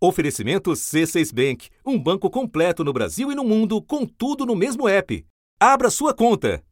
Oferecimento 0.00 0.70
C6 0.70 1.34
Bank, 1.34 1.70
um 1.84 1.98
banco 1.98 2.30
completo 2.30 2.84
no 2.84 2.92
Brasil 2.92 3.32
e 3.32 3.34
no 3.34 3.42
mundo, 3.42 3.82
com 3.82 4.06
tudo 4.06 4.46
no 4.46 4.54
mesmo 4.54 4.88
app. 4.88 5.26
Abra 5.58 5.90
sua 5.90 6.14
conta. 6.14 6.62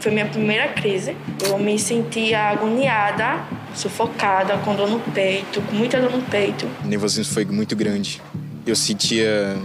Foi 0.00 0.10
minha 0.10 0.28
primeira 0.28 0.72
crise. 0.72 1.16
Eu 1.46 1.56
me 1.60 1.78
sentia 1.78 2.48
agoniada, 2.48 3.46
sufocada, 3.72 4.58
com 4.58 4.74
dor 4.74 4.90
no 4.90 4.98
peito, 4.98 5.62
com 5.62 5.76
muita 5.76 6.00
dor 6.00 6.10
no 6.10 6.22
peito. 6.22 6.66
O 6.82 6.88
nervosismo 6.88 7.32
foi 7.32 7.44
muito 7.44 7.76
grande. 7.76 8.20
Eu 8.66 8.74
sentia 8.74 9.56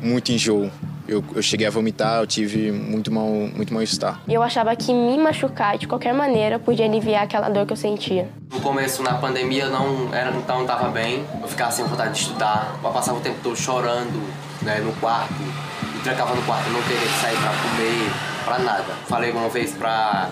muito 0.00 0.30
enjoo. 0.30 0.70
Eu, 1.06 1.24
eu 1.34 1.42
cheguei 1.42 1.66
a 1.66 1.70
vomitar, 1.70 2.20
eu 2.20 2.26
tive 2.26 2.70
muito 2.70 3.12
mal, 3.12 3.26
muito 3.26 3.74
mal-estar. 3.74 4.20
E 4.28 4.34
eu 4.34 4.42
achava 4.42 4.74
que 4.76 4.92
me 4.92 5.18
machucar 5.18 5.76
de 5.76 5.86
qualquer 5.86 6.14
maneira 6.14 6.58
podia 6.58 6.84
aliviar 6.84 7.24
aquela 7.24 7.48
dor 7.48 7.66
que 7.66 7.72
eu 7.72 7.76
sentia. 7.76 8.28
No 8.52 8.60
começo, 8.60 9.02
na 9.02 9.14
pandemia, 9.14 9.68
não 9.68 10.14
era, 10.14 10.30
então 10.30 10.56
não 10.56 10.62
estava 10.62 10.88
bem. 10.88 11.24
Eu 11.40 11.48
ficava 11.48 11.70
sem 11.72 11.84
vontade 11.84 12.14
de 12.14 12.20
estudar. 12.20 12.78
Eu 12.82 12.90
passava 12.90 13.18
o 13.18 13.20
tempo 13.20 13.38
todo 13.42 13.56
chorando 13.56 14.22
né, 14.62 14.80
no 14.80 14.92
quarto. 14.94 15.34
Me 15.34 16.00
trancava 16.02 16.34
no 16.34 16.42
quarto, 16.42 16.70
não 16.70 16.82
queria 16.82 17.08
sair 17.20 17.36
para 17.36 17.50
comer, 17.50 18.12
para 18.44 18.58
nada. 18.60 18.94
Falei 19.08 19.30
uma 19.32 19.48
vez 19.48 19.72
para 19.72 20.30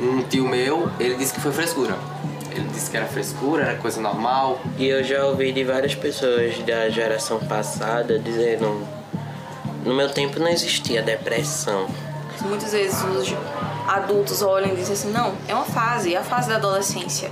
um 0.00 0.22
tio 0.22 0.48
meu, 0.48 0.90
ele 0.98 1.14
disse 1.14 1.32
que 1.32 1.40
foi 1.40 1.52
frescura. 1.52 1.96
Ele 2.50 2.68
disse 2.68 2.90
que 2.90 2.96
era 2.96 3.06
frescura, 3.06 3.62
era 3.62 3.78
coisa 3.78 4.00
normal. 4.00 4.60
E 4.76 4.86
eu 4.86 5.02
já 5.02 5.24
ouvi 5.24 5.52
de 5.52 5.64
várias 5.64 5.94
pessoas 5.94 6.58
da 6.58 6.90
geração 6.90 7.38
passada 7.38 8.18
dizendo 8.18 8.86
no 9.84 9.94
meu 9.94 10.08
tempo 10.10 10.38
não 10.38 10.48
existia 10.48 11.02
depressão. 11.02 11.88
Muitas 12.42 12.72
vezes 12.72 12.98
os 13.02 13.34
adultos 13.86 14.42
olham 14.42 14.72
e 14.72 14.76
dizem 14.76 14.94
assim: 14.94 15.10
não, 15.10 15.34
é 15.46 15.54
uma 15.54 15.64
fase, 15.64 16.14
é 16.14 16.18
a 16.18 16.24
fase 16.24 16.48
da 16.48 16.56
adolescência. 16.56 17.30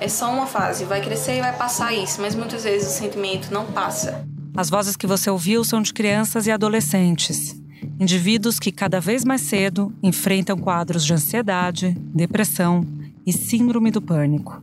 É 0.00 0.08
só 0.08 0.30
uma 0.30 0.46
fase, 0.46 0.84
vai 0.84 1.00
crescer 1.00 1.38
e 1.38 1.40
vai 1.40 1.56
passar 1.56 1.94
isso, 1.94 2.20
mas 2.20 2.34
muitas 2.34 2.64
vezes 2.64 2.88
o 2.88 2.98
sentimento 2.98 3.52
não 3.52 3.64
passa. 3.64 4.26
As 4.54 4.68
vozes 4.68 4.96
que 4.96 5.06
você 5.06 5.30
ouviu 5.30 5.64
são 5.64 5.80
de 5.80 5.92
crianças 5.92 6.46
e 6.46 6.50
adolescentes, 6.50 7.56
indivíduos 7.98 8.58
que 8.58 8.72
cada 8.72 9.00
vez 9.00 9.24
mais 9.24 9.40
cedo 9.42 9.92
enfrentam 10.02 10.56
quadros 10.56 11.04
de 11.04 11.14
ansiedade, 11.14 11.96
depressão 12.14 12.86
e 13.26 13.32
síndrome 13.32 13.90
do 13.90 14.00
pânico. 14.02 14.62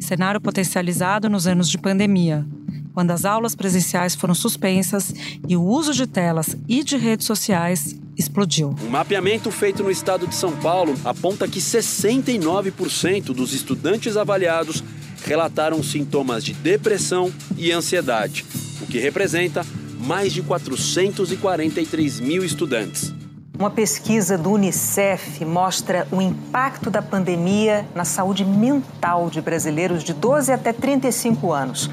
Cenário 0.00 0.40
potencializado 0.40 1.28
nos 1.28 1.46
anos 1.46 1.68
de 1.68 1.78
pandemia, 1.78 2.46
quando 2.94 3.10
as 3.10 3.24
aulas 3.24 3.54
presenciais 3.54 4.14
foram 4.14 4.34
suspensas 4.34 5.14
e 5.48 5.56
o 5.56 5.62
uso 5.62 5.92
de 5.92 6.06
telas 6.06 6.56
e 6.68 6.82
de 6.84 6.96
redes 6.96 7.26
sociais 7.26 7.96
explodiu. 8.16 8.74
Um 8.82 8.90
mapeamento 8.90 9.50
feito 9.50 9.82
no 9.82 9.90
estado 9.90 10.26
de 10.26 10.34
São 10.34 10.52
Paulo 10.56 10.94
aponta 11.04 11.48
que 11.48 11.60
69% 11.60 13.32
dos 13.34 13.52
estudantes 13.52 14.16
avaliados 14.16 14.84
relataram 15.24 15.82
sintomas 15.82 16.44
de 16.44 16.52
depressão 16.52 17.32
e 17.56 17.72
ansiedade, 17.72 18.44
o 18.80 18.86
que 18.86 18.98
representa 18.98 19.64
mais 19.98 20.32
de 20.32 20.42
443 20.42 22.20
mil 22.20 22.44
estudantes. 22.44 23.14
Uma 23.56 23.70
pesquisa 23.70 24.36
do 24.36 24.50
Unicef 24.50 25.44
mostra 25.44 26.08
o 26.10 26.20
impacto 26.20 26.90
da 26.90 27.00
pandemia 27.00 27.86
na 27.94 28.04
saúde 28.04 28.44
mental 28.44 29.30
de 29.30 29.40
brasileiros 29.40 30.02
de 30.02 30.12
12 30.12 30.50
até 30.50 30.72
35 30.72 31.52
anos. 31.52 31.88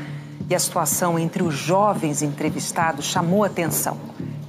E 0.50 0.56
a 0.56 0.60
situação 0.60 1.20
entre 1.20 1.44
os 1.44 1.54
jovens 1.54 2.24
entrevistados 2.24 3.06
chamou 3.06 3.44
atenção. 3.44 3.98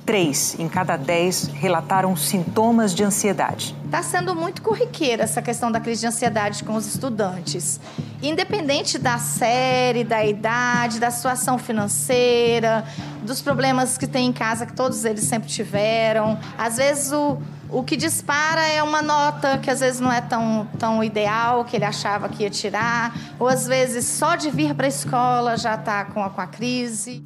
Três 0.07 0.59
em 0.59 0.67
cada 0.67 0.97
dez 0.97 1.45
relataram 1.53 2.17
sintomas 2.17 2.95
de 2.95 3.05
ansiedade. 3.05 3.77
Está 3.85 4.03
sendo 4.03 4.35
muito 4.35 4.63
corriqueira 4.63 5.25
essa 5.25 5.43
questão 5.43 5.71
da 5.71 5.79
crise 5.79 6.01
de 6.01 6.07
ansiedade 6.07 6.65
com 6.65 6.75
os 6.75 6.87
estudantes. 6.87 7.79
Independente 8.23 8.97
da 8.97 9.19
série, 9.19 10.03
da 10.03 10.25
idade, 10.25 10.99
da 10.99 11.11
situação 11.11 11.59
financeira, 11.59 12.83
dos 13.23 13.43
problemas 13.43 13.99
que 13.99 14.07
tem 14.07 14.29
em 14.29 14.33
casa, 14.33 14.65
que 14.65 14.73
todos 14.73 15.05
eles 15.05 15.25
sempre 15.25 15.51
tiveram. 15.51 16.39
Às 16.57 16.79
vezes 16.79 17.13
o 17.13 17.37
o 17.73 17.83
que 17.83 17.97
dispara 17.97 18.67
é 18.67 18.83
uma 18.83 19.03
nota 19.03 19.59
que 19.59 19.71
às 19.71 19.81
vezes 19.81 20.01
não 20.01 20.13
é 20.13 20.21
tão, 20.21 20.69
tão 20.79 21.03
ideal, 21.03 21.65
que 21.65 21.77
ele 21.77 21.85
achava 21.85 22.29
que 22.29 22.43
ia 22.43 22.51
tirar, 22.51 23.15
ou 23.39 23.49
às 23.49 23.67
vezes 23.67 24.05
só 24.05 24.37
de 24.37 24.51
vir 24.51 24.75
para 24.75 24.87
a 24.87 24.89
escola 24.89 25.57
já 25.57 25.75
está 25.75 26.05
com 26.05 26.21
com 26.31 26.41
a 26.41 26.47
crise. 26.47 27.25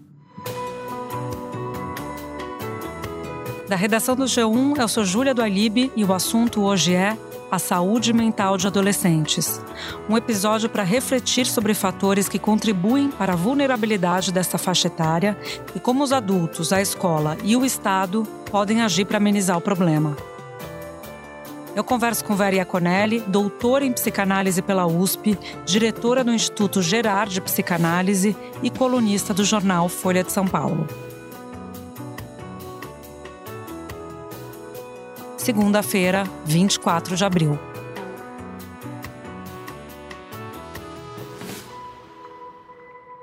Da 3.69 3.77
redação 3.77 4.15
do 4.15 4.25
G1, 4.25 4.79
eu 4.79 4.89
sou 4.89 5.05
Júlia 5.05 5.35
do 5.35 5.43
Alibe 5.43 5.91
e 5.97 6.05
o 6.05 6.13
assunto 6.13 6.63
hoje 6.63 6.95
é 6.95 7.17
a 7.51 7.59
saúde 7.59 8.13
mental 8.13 8.57
de 8.57 8.67
adolescentes. 8.67 9.61
Um 10.09 10.17
episódio 10.17 10.69
para 10.69 10.83
refletir 10.83 11.47
sobre 11.47 11.73
fatores 11.73 12.29
que 12.29 12.39
contribuem 12.39 13.11
para 13.11 13.33
a 13.33 13.37
vulnerabilidade 13.37 14.33
dessa 14.33 14.59
faixa 14.59 14.89
etária 14.89 15.37
e 15.75 15.81
como 15.81 16.03
os 16.03 16.13
adultos, 16.13 16.73
a 16.73 16.81
escola 16.81 17.37
e 17.43 17.57
o 17.57 17.65
Estado 17.65 18.25
podem 18.51 18.83
agir 18.83 19.05
para 19.05 19.19
amenizar 19.19 19.57
o 19.57 19.61
problema. 19.61 20.17
Eu 21.75 21.83
converso 21.83 22.25
com 22.25 22.37
Vera 22.37 22.55
Iaconelli, 22.55 23.21
doutora 23.21 23.85
em 23.85 23.93
psicanálise 23.93 24.63
pela 24.63 24.87
USP, 24.87 25.37
diretora 25.65 26.23
do 26.23 26.33
Instituto 26.33 26.81
Gerard 26.81 27.33
de 27.33 27.41
Psicanálise 27.41 28.37
e 28.63 28.71
colunista 28.71 29.35
do 29.35 29.45
jornal 29.45 29.89
Folha 29.89 30.23
de 30.23 30.31
São 30.31 30.47
Paulo. 30.47 30.87
Segunda-feira, 35.37 36.25
24 36.47 37.17
de 37.17 37.25
abril. 37.25 37.59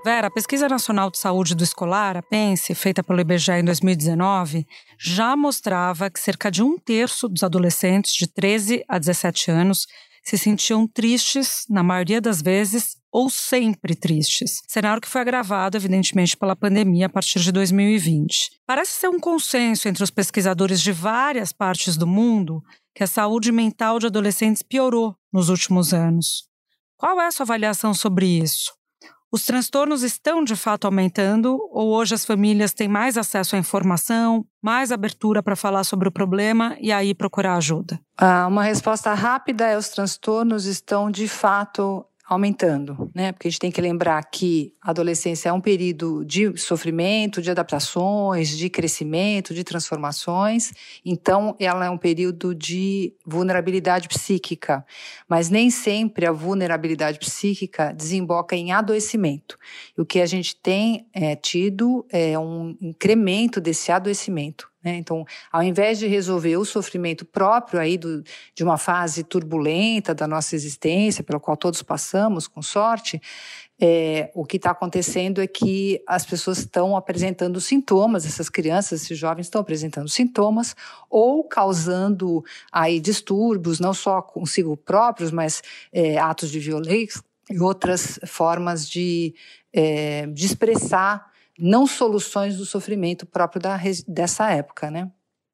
Vera, 0.03 0.27
a 0.27 0.31
Pesquisa 0.31 0.67
Nacional 0.67 1.11
de 1.11 1.19
Saúde 1.19 1.53
do 1.53 1.63
Escolar, 1.63 2.17
a 2.17 2.23
PENSE, 2.23 2.73
feita 2.73 3.03
pelo 3.03 3.21
IBGE 3.21 3.51
em 3.51 3.63
2019, 3.63 4.65
já 4.99 5.35
mostrava 5.35 6.09
que 6.09 6.19
cerca 6.19 6.49
de 6.49 6.63
um 6.63 6.75
terço 6.75 7.29
dos 7.29 7.43
adolescentes 7.43 8.11
de 8.13 8.25
13 8.25 8.83
a 8.87 8.97
17 8.97 9.51
anos 9.51 9.85
se 10.23 10.39
sentiam 10.39 10.87
tristes, 10.87 11.65
na 11.69 11.83
maioria 11.83 12.19
das 12.19 12.41
vezes, 12.41 12.95
ou 13.11 13.29
sempre 13.29 13.95
tristes. 13.95 14.61
Cenário 14.67 15.01
que 15.01 15.07
foi 15.07 15.21
agravado, 15.21 15.77
evidentemente, 15.77 16.35
pela 16.35 16.55
pandemia 16.55 17.05
a 17.05 17.09
partir 17.09 17.39
de 17.39 17.51
2020. 17.51 18.59
Parece 18.65 18.93
ser 18.93 19.07
um 19.07 19.19
consenso 19.19 19.87
entre 19.87 20.03
os 20.03 20.09
pesquisadores 20.09 20.81
de 20.81 20.91
várias 20.91 21.51
partes 21.51 21.95
do 21.95 22.07
mundo 22.07 22.63
que 22.95 23.03
a 23.03 23.07
saúde 23.07 23.51
mental 23.51 23.99
de 23.99 24.07
adolescentes 24.07 24.63
piorou 24.63 25.15
nos 25.31 25.49
últimos 25.49 25.93
anos. 25.93 26.45
Qual 26.97 27.21
é 27.21 27.27
a 27.27 27.31
sua 27.31 27.43
avaliação 27.43 27.93
sobre 27.93 28.25
isso? 28.25 28.80
Os 29.31 29.45
transtornos 29.45 30.03
estão 30.03 30.43
de 30.43 30.57
fato 30.57 30.85
aumentando 30.85 31.57
ou 31.71 31.93
hoje 31.93 32.13
as 32.13 32.25
famílias 32.25 32.73
têm 32.73 32.89
mais 32.89 33.17
acesso 33.17 33.55
à 33.55 33.59
informação, 33.59 34.45
mais 34.61 34.91
abertura 34.91 35.41
para 35.41 35.55
falar 35.55 35.85
sobre 35.85 36.09
o 36.09 36.11
problema 36.11 36.75
e 36.81 36.91
aí 36.91 37.15
procurar 37.15 37.55
ajuda? 37.55 37.97
Ah, 38.17 38.45
uma 38.47 38.63
resposta 38.63 39.13
rápida 39.13 39.65
é 39.65 39.77
os 39.77 39.87
transtornos 39.87 40.65
estão 40.65 41.09
de 41.09 41.29
fato 41.29 42.05
aumentando, 42.31 43.11
né? 43.13 43.33
Porque 43.33 43.49
a 43.49 43.51
gente 43.51 43.59
tem 43.59 43.69
que 43.69 43.81
lembrar 43.81 44.23
que 44.23 44.73
a 44.81 44.91
adolescência 44.91 45.49
é 45.49 45.51
um 45.51 45.59
período 45.59 46.23
de 46.23 46.57
sofrimento, 46.57 47.41
de 47.41 47.51
adaptações, 47.51 48.57
de 48.57 48.69
crescimento, 48.69 49.53
de 49.53 49.65
transformações. 49.65 50.71
Então, 51.03 51.57
ela 51.59 51.85
é 51.85 51.89
um 51.89 51.97
período 51.97 52.55
de 52.55 53.13
vulnerabilidade 53.25 54.07
psíquica, 54.07 54.85
mas 55.27 55.49
nem 55.49 55.69
sempre 55.69 56.25
a 56.25 56.31
vulnerabilidade 56.31 57.19
psíquica 57.19 57.91
desemboca 57.91 58.55
em 58.55 58.71
adoecimento. 58.71 59.57
E 59.97 59.99
o 59.99 60.05
que 60.05 60.21
a 60.21 60.25
gente 60.25 60.55
tem 60.55 61.05
é, 61.13 61.35
tido 61.35 62.05
é 62.09 62.39
um 62.39 62.77
incremento 62.79 63.59
desse 63.59 63.91
adoecimento. 63.91 64.70
Né? 64.83 64.95
Então, 64.95 65.25
ao 65.51 65.61
invés 65.61 65.99
de 65.99 66.07
resolver 66.07 66.57
o 66.57 66.65
sofrimento 66.65 67.23
próprio 67.23 67.79
aí 67.79 67.97
do, 67.97 68.23
de 68.55 68.63
uma 68.63 68.77
fase 68.77 69.23
turbulenta 69.23 70.13
da 70.13 70.27
nossa 70.27 70.55
existência, 70.55 71.23
pela 71.23 71.39
qual 71.39 71.55
todos 71.55 71.81
passamos, 71.83 72.47
com 72.47 72.61
sorte, 72.61 73.21
é, 73.79 74.31
o 74.35 74.45
que 74.45 74.57
está 74.57 74.71
acontecendo 74.71 75.41
é 75.41 75.47
que 75.47 76.03
as 76.07 76.23
pessoas 76.23 76.59
estão 76.59 76.95
apresentando 76.95 77.59
sintomas, 77.59 78.25
essas 78.25 78.47
crianças, 78.47 79.03
esses 79.03 79.17
jovens 79.17 79.47
estão 79.47 79.61
apresentando 79.61 80.07
sintomas 80.07 80.75
ou 81.09 81.43
causando 81.43 82.43
aí 82.71 82.99
distúrbios, 82.99 83.79
não 83.79 83.93
só 83.93 84.21
consigo 84.21 84.77
próprios, 84.77 85.31
mas 85.31 85.63
é, 85.91 86.17
atos 86.17 86.51
de 86.51 86.59
violência 86.59 87.21
e 87.49 87.59
outras 87.59 88.19
formas 88.25 88.87
de, 88.87 89.33
é, 89.73 90.27
de 90.27 90.45
expressar 90.45 91.30
não 91.61 91.85
soluções 91.85 92.57
do 92.57 92.65
sofrimento 92.65 93.25
próprio 93.25 93.61
da, 93.61 93.79
dessa 94.07 94.49
época, 94.51 94.89
né? 94.89 95.11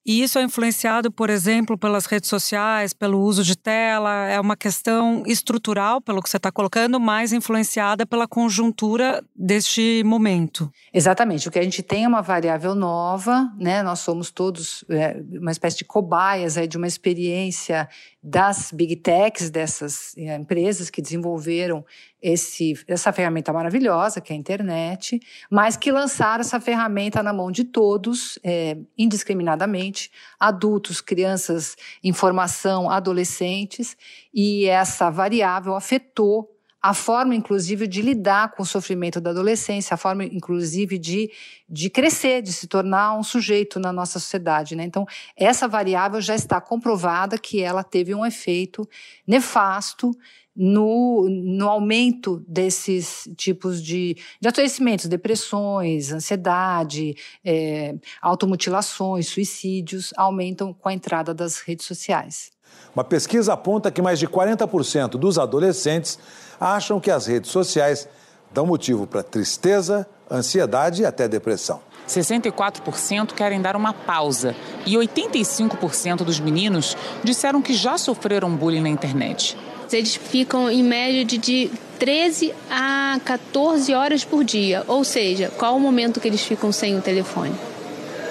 E 0.07 0.23
isso 0.23 0.39
é 0.39 0.43
influenciado, 0.43 1.11
por 1.11 1.29
exemplo, 1.29 1.77
pelas 1.77 2.05
redes 2.05 2.29
sociais, 2.29 2.93
pelo 2.93 3.19
uso 3.19 3.43
de 3.43 3.57
tela, 3.57 4.25
é 4.27 4.39
uma 4.39 4.55
questão 4.55 5.21
estrutural, 5.27 5.99
pelo 5.99 6.23
que 6.23 6.29
você 6.29 6.37
está 6.37 6.49
colocando, 6.49 6.97
mais 6.97 7.33
influenciada 7.33 8.05
pela 8.05 8.25
conjuntura 8.25 9.21
deste 9.35 10.01
momento. 10.05 10.71
Exatamente. 10.93 11.49
O 11.49 11.51
que 11.51 11.59
a 11.59 11.63
gente 11.63 11.83
tem 11.83 12.05
é 12.05 12.07
uma 12.07 12.21
variável 12.21 12.73
nova, 12.73 13.51
né? 13.59 13.83
Nós 13.83 13.99
somos 13.99 14.31
todos 14.31 14.85
é, 14.89 15.21
uma 15.29 15.51
espécie 15.51 15.79
de 15.79 15.83
cobaias 15.83 16.55
de 16.69 16.77
uma 16.77 16.87
experiência 16.87 17.89
das 18.23 18.71
big 18.71 18.95
techs, 18.95 19.49
dessas 19.49 20.15
é, 20.17 20.37
empresas 20.37 20.89
que 20.89 21.01
desenvolveram 21.01 21.83
esse, 22.21 22.73
essa 22.87 23.13
ferramenta 23.13 23.53
maravilhosa, 23.53 24.19
que 24.19 24.33
é 24.33 24.35
a 24.35 24.39
internet, 24.39 25.19
mas 25.49 25.77
que 25.77 25.91
lançaram 25.91 26.41
essa 26.41 26.59
ferramenta 26.59 27.21
na 27.21 27.31
mão 27.31 27.51
de 27.51 27.63
todos, 27.63 28.39
é, 28.43 28.77
indiscriminadamente, 28.97 30.11
adultos, 30.39 30.99
crianças 30.99 31.75
em 32.03 32.11
formação, 32.11 32.89
adolescentes, 32.89 33.95
e 34.33 34.65
essa 34.65 35.09
variável 35.09 35.75
afetou 35.75 36.56
a 36.81 36.93
forma, 36.93 37.35
inclusive, 37.35 37.87
de 37.87 38.01
lidar 38.01 38.51
com 38.51 38.63
o 38.63 38.65
sofrimento 38.65 39.19
da 39.19 39.31
adolescência, 39.31 39.93
a 39.93 39.97
forma, 39.97 40.23
inclusive, 40.23 40.97
de, 40.97 41.31
de 41.67 41.89
crescer, 41.89 42.41
de 42.41 42.53
se 42.53 42.67
tornar 42.67 43.17
um 43.17 43.23
sujeito 43.23 43.79
na 43.79 43.91
nossa 43.91 44.19
sociedade. 44.19 44.75
Né? 44.75 44.83
Então, 44.83 45.05
essa 45.35 45.67
variável 45.67 46.21
já 46.21 46.35
está 46.35 46.61
comprovada 46.61 47.37
que 47.37 47.61
ela 47.61 47.83
teve 47.83 48.13
um 48.13 48.25
efeito 48.25 48.87
nefasto 49.25 50.11
no, 50.55 51.29
no 51.29 51.69
aumento 51.69 52.43
desses 52.47 53.29
tipos 53.37 53.81
de, 53.81 54.17
de 54.41 54.47
adoecimentos, 54.47 55.05
depressões, 55.05 56.11
ansiedade, 56.11 57.15
é, 57.45 57.95
automutilações, 58.19 59.27
suicídios, 59.27 60.11
aumentam 60.17 60.73
com 60.73 60.89
a 60.89 60.93
entrada 60.93 61.31
das 61.31 61.59
redes 61.59 61.85
sociais. 61.85 62.56
Uma 62.95 63.03
pesquisa 63.03 63.53
aponta 63.53 63.91
que 63.91 64.01
mais 64.01 64.17
de 64.17 64.27
40% 64.27 65.11
dos 65.11 65.37
adolescentes 65.37 66.17
acham 66.59 66.99
que 66.99 67.11
as 67.11 67.27
redes 67.27 67.51
sociais 67.51 68.07
dão 68.53 68.65
motivo 68.65 69.05
para 69.05 69.21
tristeza, 69.21 70.07
ansiedade 70.29 71.03
e 71.03 71.05
até 71.05 71.27
depressão. 71.27 71.79
64% 72.07 73.33
querem 73.33 73.61
dar 73.61 73.75
uma 73.75 73.93
pausa 73.93 74.55
e 74.85 74.95
85% 74.95 76.23
dos 76.23 76.39
meninos 76.39 76.95
disseram 77.23 77.61
que 77.61 77.73
já 77.73 77.97
sofreram 77.97 78.55
bullying 78.55 78.81
na 78.81 78.89
internet. 78.89 79.57
Eles 79.91 80.15
ficam 80.15 80.69
em 80.69 80.83
média 80.83 81.23
de, 81.23 81.37
de 81.37 81.71
13 81.99 82.53
a 82.69 83.19
14 83.23 83.93
horas 83.93 84.23
por 84.23 84.43
dia. 84.43 84.83
Ou 84.87 85.03
seja, 85.03 85.51
qual 85.57 85.75
o 85.75 85.79
momento 85.79 86.19
que 86.19 86.27
eles 86.27 86.41
ficam 86.41 86.71
sem 86.71 86.97
o 86.97 87.01
telefone? 87.01 87.55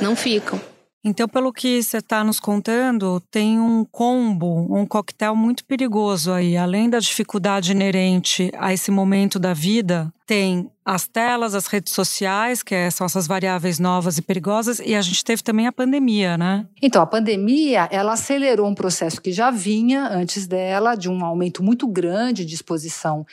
Não 0.01 0.15
ficam. 0.15 0.61
Então, 1.05 1.29
pelo 1.29 1.53
que 1.53 1.83
você 1.83 1.99
está 1.99 2.25
nos 2.25 2.41
contando, 2.41 3.21
tem 3.31 3.61
um 3.61 3.85
combo, 3.85 4.67
um 4.77 4.85
coquetel 4.85 5.37
muito 5.37 5.65
perigoso 5.65 6.33
aí. 6.33 6.57
Além 6.57 6.91
da 6.91 6.99
dificuldade 6.99 7.71
inerente 7.71 8.51
a 8.59 8.73
esse 8.73 8.91
momento 8.91 9.39
da 9.39 9.55
vida, 9.55 10.13
tem 10.27 10.69
as 10.85 11.07
telas, 11.07 11.55
as 11.55 11.69
redes 11.69 11.93
sociais, 11.93 12.63
que 12.63 12.75
é, 12.75 12.91
são 12.91 13.07
essas 13.07 13.27
variáveis 13.27 13.79
novas 13.79 14.19
e 14.19 14.23
perigosas, 14.23 14.81
e 14.81 14.95
a 14.95 15.01
gente 15.01 15.25
teve 15.25 15.43
também 15.43 15.69
a 15.69 15.73
pandemia, 15.73 16.37
né? 16.37 16.67
Então, 16.83 17.01
a 17.01 17.07
pandemia, 17.07 17.89
ela 17.93 18.13
acelerou 18.13 18.67
um 18.67 18.75
processo 18.75 19.21
que 19.21 19.31
já 19.31 19.51
vinha 19.51 20.09
antes 20.09 20.47
dela, 20.47 20.97
de 20.97 21.09
um 21.09 21.25
aumento 21.25 21.63
muito 21.63 21.87
grande 21.87 22.45
de 22.45 22.55
exposição 22.55 23.25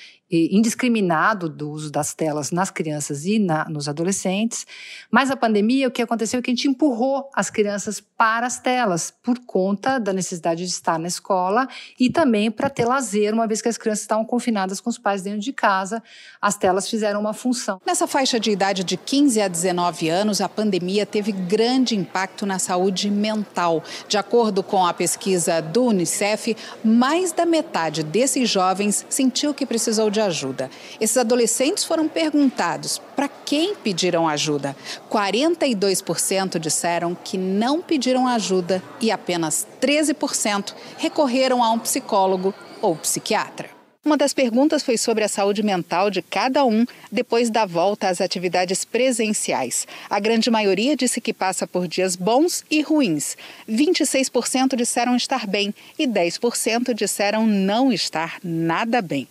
indiscriminado 0.51 1.47
do 1.47 1.69
uso 1.69 1.91
das 1.91 2.13
telas 2.13 2.51
nas 2.51 2.69
crianças 2.69 3.25
e 3.25 3.39
na, 3.39 3.65
nos 3.69 3.87
adolescentes. 3.87 4.65
Mas 5.11 5.29
a 5.29 5.35
pandemia, 5.35 5.87
o 5.87 5.91
que 5.91 6.01
aconteceu 6.01 6.39
é 6.39 6.41
que 6.41 6.49
a 6.49 6.53
gente 6.53 6.67
empurrou 6.67 7.29
as 7.35 7.49
crianças 7.49 7.99
para 7.99 8.47
as 8.47 8.59
telas, 8.59 9.13
por 9.23 9.39
conta 9.39 9.99
da 9.99 10.13
necessidade 10.13 10.65
de 10.65 10.71
estar 10.71 10.97
na 10.97 11.07
escola 11.07 11.67
e 11.99 12.09
também 12.09 12.49
para 12.49 12.69
ter 12.69 12.85
lazer, 12.85 13.33
uma 13.33 13.47
vez 13.47 13.61
que 13.61 13.69
as 13.69 13.77
crianças 13.77 14.01
estavam 14.01 14.25
confinadas 14.25 14.79
com 14.79 14.89
os 14.89 14.97
pais 14.97 15.21
dentro 15.21 15.39
de 15.39 15.53
casa. 15.53 16.01
As 16.41 16.55
telas 16.55 16.89
fizeram 16.89 17.19
uma 17.19 17.33
função. 17.33 17.81
Nessa 17.85 18.07
faixa 18.07 18.39
de 18.39 18.51
idade 18.51 18.83
de 18.83 18.97
15 18.97 19.41
a 19.41 19.47
19 19.47 20.09
anos, 20.09 20.41
a 20.41 20.49
pandemia 20.49 21.05
teve 21.05 21.31
grande 21.31 21.95
impacto 21.95 22.45
na 22.45 22.59
saúde 22.59 23.09
mental. 23.09 23.83
De 24.07 24.17
acordo 24.17 24.63
com 24.63 24.85
a 24.85 24.93
pesquisa 24.93 25.61
do 25.61 25.85
Unicef, 25.85 26.55
mais 26.83 27.31
da 27.31 27.45
metade 27.45 28.03
desses 28.03 28.49
jovens 28.49 29.05
sentiu 29.09 29.53
que 29.53 29.65
precisou 29.65 30.09
de 30.09 30.21
ajuda. 30.25 30.69
Esses 30.99 31.17
adolescentes 31.17 31.83
foram 31.83 32.07
perguntados 32.07 33.01
para 33.15 33.27
quem 33.27 33.75
pediram 33.75 34.27
ajuda. 34.27 34.75
42% 35.09 36.59
disseram 36.59 37.15
que 37.15 37.37
não 37.37 37.81
pediram 37.81 38.27
ajuda 38.27 38.81
e 38.99 39.11
apenas 39.11 39.67
13% 39.81 40.73
recorreram 40.97 41.63
a 41.63 41.71
um 41.71 41.79
psicólogo 41.79 42.53
ou 42.81 42.95
psiquiatra. 42.95 43.69
Uma 44.05 44.17
das 44.17 44.33
perguntas 44.33 44.83
foi 44.83 44.97
sobre 44.97 45.23
a 45.23 45.29
saúde 45.29 45.63
mental 45.63 46.09
de 46.09 46.21
cada 46.21 46.65
um 46.65 46.85
depois 47.09 47.49
da 47.49 47.65
volta 47.65 48.09
às 48.09 48.19
atividades 48.19 48.83
presenciais. 48.83 49.87
A 50.09 50.19
grande 50.19 50.51
maioria 50.51 50.93
disse 50.93 51.21
que 51.21 51.31
passa 51.31 51.65
por 51.65 51.87
dias 51.87 52.17
bons 52.17 52.65
e 52.69 52.81
ruins. 52.81 53.37
26% 53.69 54.75
disseram 54.75 55.15
estar 55.15 55.47
bem 55.47 55.73
e 55.97 56.05
10% 56.05 56.93
disseram 56.93 57.47
não 57.47 57.93
estar 57.93 58.39
nada 58.43 59.01
bem. 59.01 59.25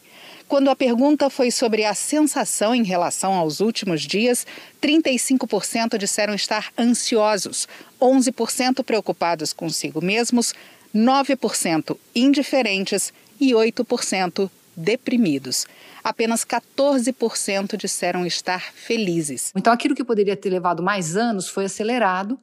Quando 0.53 0.69
a 0.69 0.77
pergunta 0.77 1.31
foi 1.31 1.51
sobre 1.51 1.83
a 1.83 1.95
sensação 1.95 2.75
em 2.75 2.83
relação 2.83 3.33
aos 3.33 3.61
últimos 3.61 4.03
dias, 4.03 4.47
35% 4.83 5.97
disseram 5.97 6.35
estar 6.35 6.71
ansiosos, 6.79 7.67
11% 7.99 8.85
preocupados 8.85 9.55
consigo 9.55 10.05
mesmos, 10.05 10.53
9% 10.95 11.97
indiferentes 12.15 13.15
e 13.41 13.53
8% 13.53 14.51
deprimidos. 14.77 15.67
Apenas 16.05 16.45
14% 16.45 17.75
disseram 17.79 18.27
estar 18.27 18.75
felizes. 18.75 19.53
Então, 19.57 19.73
aquilo 19.73 19.95
que 19.95 20.05
poderia 20.05 20.37
ter 20.37 20.51
levado 20.51 20.83
mais 20.83 21.17
anos 21.17 21.49
foi 21.49 21.65
acelerado 21.65 22.39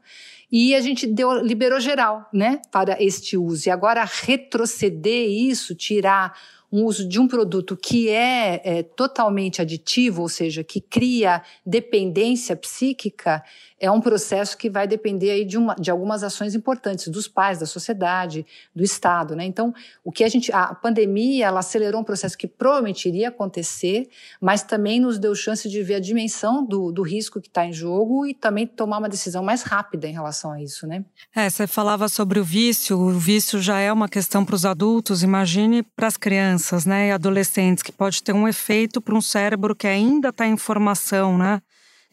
e 0.51 0.73
a 0.73 0.81
gente 0.81 1.05
deu, 1.05 1.43
liberou 1.43 1.79
geral 1.79 2.27
né, 2.33 2.59
para 2.71 2.97
este 2.99 3.37
uso. 3.37 3.69
E 3.69 3.71
agora, 3.71 4.03
retroceder 4.03 5.29
isso, 5.29 5.75
tirar 5.75 6.33
um 6.71 6.85
uso 6.85 7.07
de 7.07 7.19
um 7.19 7.27
produto 7.27 7.75
que 7.75 8.09
é, 8.09 8.61
é, 8.63 8.83
totalmente 8.83 9.61
aditivo, 9.61 10.21
ou 10.21 10.29
seja, 10.29 10.63
que 10.63 10.79
cria 10.79 11.41
dependência 11.65 12.55
psíquica, 12.55 13.43
é 13.79 13.89
um 13.89 14.01
processo 14.01 14.57
que 14.57 14.69
vai 14.69 14.87
depender 14.87 15.31
aí 15.31 15.45
de, 15.45 15.57
uma, 15.57 15.73
de 15.75 15.89
algumas 15.89 16.23
ações 16.23 16.53
importantes 16.53 17.07
dos 17.07 17.27
pais, 17.27 17.59
da 17.59 17.65
sociedade, 17.65 18.45
do 18.75 18.83
Estado. 18.83 19.35
Né? 19.35 19.45
Então, 19.45 19.73
o 20.03 20.11
que 20.11 20.23
a 20.23 20.29
gente. 20.29 20.51
A 20.51 20.75
pandemia 20.75 21.47
ela 21.47 21.61
acelerou 21.61 22.01
um 22.01 22.03
processo 22.03 22.37
que 22.37 22.47
provavelmente 22.47 23.07
iria 23.07 23.29
acontecer, 23.29 24.09
mas 24.41 24.63
também 24.63 24.99
nos 24.99 25.17
deu 25.17 25.33
chance 25.33 25.69
de 25.69 25.81
ver 25.81 25.95
a 25.95 25.99
dimensão 25.99 26.65
do, 26.65 26.91
do 26.91 27.01
risco 27.01 27.39
que 27.39 27.47
está 27.47 27.65
em 27.65 27.71
jogo 27.71 28.25
e 28.25 28.33
também 28.33 28.67
tomar 28.67 28.97
uma 28.97 29.09
decisão 29.09 29.43
mais 29.43 29.63
rápida 29.63 30.07
em 30.07 30.13
relação 30.13 30.51
a 30.51 30.61
isso. 30.61 30.85
Né? 30.85 31.05
É, 31.33 31.49
você 31.49 31.65
falava 31.65 32.09
sobre 32.09 32.39
o 32.39 32.43
vício, 32.43 32.99
o 32.99 33.11
vício 33.11 33.61
já 33.61 33.79
é 33.79 33.91
uma 33.91 34.09
questão 34.09 34.43
para 34.43 34.55
os 34.55 34.65
adultos, 34.65 35.23
imagine 35.23 35.83
para 35.83 36.07
as 36.07 36.17
crianças 36.17 36.85
né, 36.85 37.07
e 37.07 37.11
adolescentes, 37.11 37.81
que 37.81 37.91
pode 37.91 38.21
ter 38.21 38.33
um 38.33 38.47
efeito 38.47 38.99
para 38.99 39.15
um 39.15 39.21
cérebro 39.21 39.75
que 39.75 39.87
ainda 39.87 40.29
está 40.29 40.45
em 40.45 40.57
formação, 40.57 41.37
né? 41.37 41.61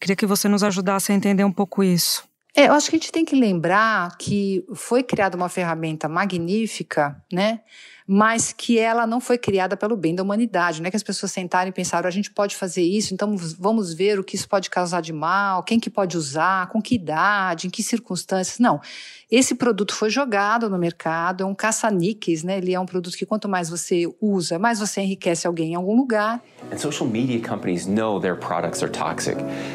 Queria 0.00 0.16
que 0.16 0.26
você 0.26 0.48
nos 0.48 0.62
ajudasse 0.62 1.12
a 1.12 1.14
entender 1.14 1.44
um 1.44 1.52
pouco 1.52 1.82
isso. 1.82 2.24
É, 2.54 2.68
eu 2.68 2.72
acho 2.72 2.88
que 2.88 2.96
a 2.96 2.98
gente 2.98 3.12
tem 3.12 3.24
que 3.24 3.36
lembrar 3.36 4.16
que 4.16 4.64
foi 4.74 5.02
criada 5.02 5.36
uma 5.36 5.48
ferramenta 5.48 6.08
magnífica, 6.08 7.22
né? 7.30 7.60
Mas 8.06 8.52
que 8.52 8.78
ela 8.78 9.06
não 9.06 9.20
foi 9.20 9.36
criada 9.36 9.76
pelo 9.76 9.96
bem 9.96 10.14
da 10.14 10.22
humanidade. 10.22 10.80
Não 10.80 10.88
é 10.88 10.90
que 10.90 10.96
as 10.96 11.02
pessoas 11.02 11.32
sentaram 11.32 11.68
e 11.68 11.72
pensaram, 11.72 12.06
a 12.06 12.10
gente 12.10 12.30
pode 12.30 12.54
fazer 12.54 12.82
isso, 12.82 13.12
então 13.12 13.36
vamos 13.36 13.92
ver 13.92 14.18
o 14.18 14.24
que 14.24 14.36
isso 14.36 14.48
pode 14.48 14.70
causar 14.70 15.00
de 15.00 15.12
mal, 15.12 15.62
quem 15.62 15.80
que 15.80 15.90
pode 15.90 16.16
usar, 16.16 16.68
com 16.68 16.80
que 16.80 16.94
idade, 16.94 17.66
em 17.66 17.70
que 17.70 17.82
circunstâncias. 17.82 18.58
Não. 18.58 18.80
Esse 19.28 19.56
produto 19.56 19.92
foi 19.92 20.08
jogado 20.08 20.70
no 20.70 20.78
mercado, 20.78 21.42
é 21.42 21.46
um 21.46 21.54
caça-níqueis, 21.54 22.44
né? 22.44 22.58
Ele 22.58 22.72
é 22.72 22.78
um 22.78 22.86
produto 22.86 23.16
que 23.16 23.26
quanto 23.26 23.48
mais 23.48 23.68
você 23.68 24.04
usa, 24.20 24.56
mais 24.56 24.78
você 24.78 25.00
enriquece 25.00 25.48
alguém 25.48 25.72
em 25.72 25.74
algum 25.74 25.96
lugar. 25.96 26.40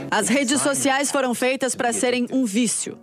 As 0.10 0.30
redes 0.30 0.62
sociais 0.62 1.12
foram 1.12 1.34
feitas 1.34 1.76
para 1.76 1.92
serem 1.92 2.28
um 2.32 2.46
vício. 2.46 2.98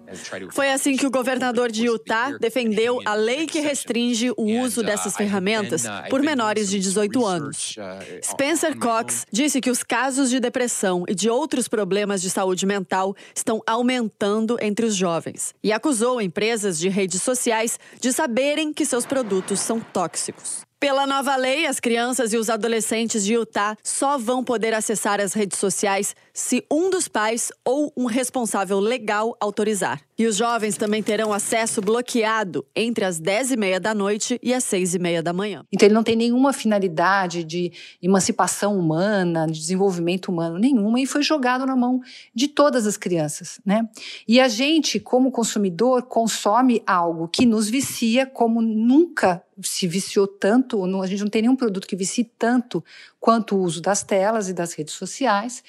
Foi 0.53 0.71
assim 0.71 0.97
que 0.97 1.07
o 1.07 1.11
governador 1.11 1.71
de 1.71 1.85
Utah 1.85 2.31
defendeu 2.39 2.99
a 3.05 3.13
lei 3.13 3.47
que 3.47 3.61
restringe 3.61 4.31
o 4.31 4.45
uso 4.63 4.83
dessas 4.83 5.18
ferramentas 5.19 5.83
por 6.09 6.23
menores 6.23 6.71
de 6.71 6.79
18 6.79 7.27
anos. 7.27 7.77
Spencer 8.23 8.79
Cox 8.79 9.27
disse 9.31 9.61
que 9.61 9.71
os 9.71 9.83
casos 9.83 10.31
de 10.31 10.41
depressão 10.41 11.05
e 11.09 11.15
de 11.15 11.29
outros 11.29 11.69
problemas 11.69 12.23
de 12.23 12.31
saúde 12.31 12.65
mental 12.65 13.15
estão 13.35 13.61
aumentando 13.67 14.57
entre 14.63 14.87
os 14.87 14.95
jovens 14.95 15.55
e 15.63 15.73
acusou 15.73 16.21
empresas 16.21 16.79
de 16.79 16.89
redes 16.89 17.21
sociais 17.21 17.79
de 18.01 18.13
saberem 18.13 18.73
que 18.73 18.87
seus 18.87 19.05
produtos 19.05 19.61
são 19.61 19.81
tóxicos. 19.81 20.69
Pela 20.81 21.09
nova 21.09 21.35
lei, 21.35 21.67
as 21.67 21.81
crianças 21.81 22.33
e 22.33 22.37
os 22.37 22.49
adolescentes 22.49 23.25
de 23.25 23.35
Utah 23.35 23.77
só 23.83 24.17
vão 24.17 24.45
poder 24.45 24.73
acessar 24.73 25.21
as 25.21 25.33
redes 25.33 25.59
sociais 25.59 26.15
se 26.39 26.65
um 26.71 26.89
dos 26.89 27.09
pais 27.09 27.51
ou 27.65 27.93
um 27.97 28.05
responsável 28.05 28.79
legal 28.79 29.37
autorizar. 29.41 30.01
E 30.17 30.25
os 30.25 30.37
jovens 30.37 30.77
também 30.77 31.03
terão 31.03 31.33
acesso 31.33 31.81
bloqueado 31.81 32.65
entre 32.77 33.05
as 33.05 33.19
10 33.19 33.53
e 33.53 33.57
meia 33.57 33.81
da 33.81 33.93
noite 33.93 34.39
e 34.41 34.55
as 34.55 34.63
6 34.63 34.95
e 34.95 34.99
meia 35.01 35.21
da 35.21 35.33
manhã. 35.33 35.65
Então 35.73 35.89
ele 35.89 35.95
não 35.97 36.05
tem 36.05 36.15
nenhuma 36.15 36.53
finalidade 36.53 37.43
de 37.43 37.73
emancipação 38.01 38.79
humana, 38.79 39.47
de 39.47 39.59
desenvolvimento 39.59 40.29
humano, 40.29 40.61
nenhuma, 40.61 41.01
e 41.01 41.07
foi 41.07 41.25
jogado 41.25 41.67
na 41.67 41.75
mão 41.75 42.01
de 42.33 42.47
todas 42.47 42.87
as 42.87 42.97
crianças, 42.97 43.61
né? 43.67 43.89
E 44.27 44.41
a 44.41 44.47
gente, 44.47 45.01
como 45.01 45.33
consumidor, 45.33 46.03
consome 46.03 46.85
algo 46.87 47.27
que 47.27 47.45
nos 47.45 47.69
vicia 47.69 48.27
como 48.27 48.63
nunca 48.63 49.43
se 49.61 49.89
viciou 49.89 50.29
tanto, 50.29 50.85
a 51.03 51.07
gente 51.09 51.21
não 51.21 51.31
tem 51.31 51.43
nenhum 51.43 51.57
produto 51.57 51.89
que 51.89 51.97
vicie 51.97 52.23
tanto 52.39 52.83
quanto 53.19 53.57
o 53.57 53.61
uso 53.61 53.83
das 53.83 54.05
telas 54.05 54.49
e 54.49 54.53
das 54.53 54.73
redes 54.73 54.95
sociais 54.95 55.65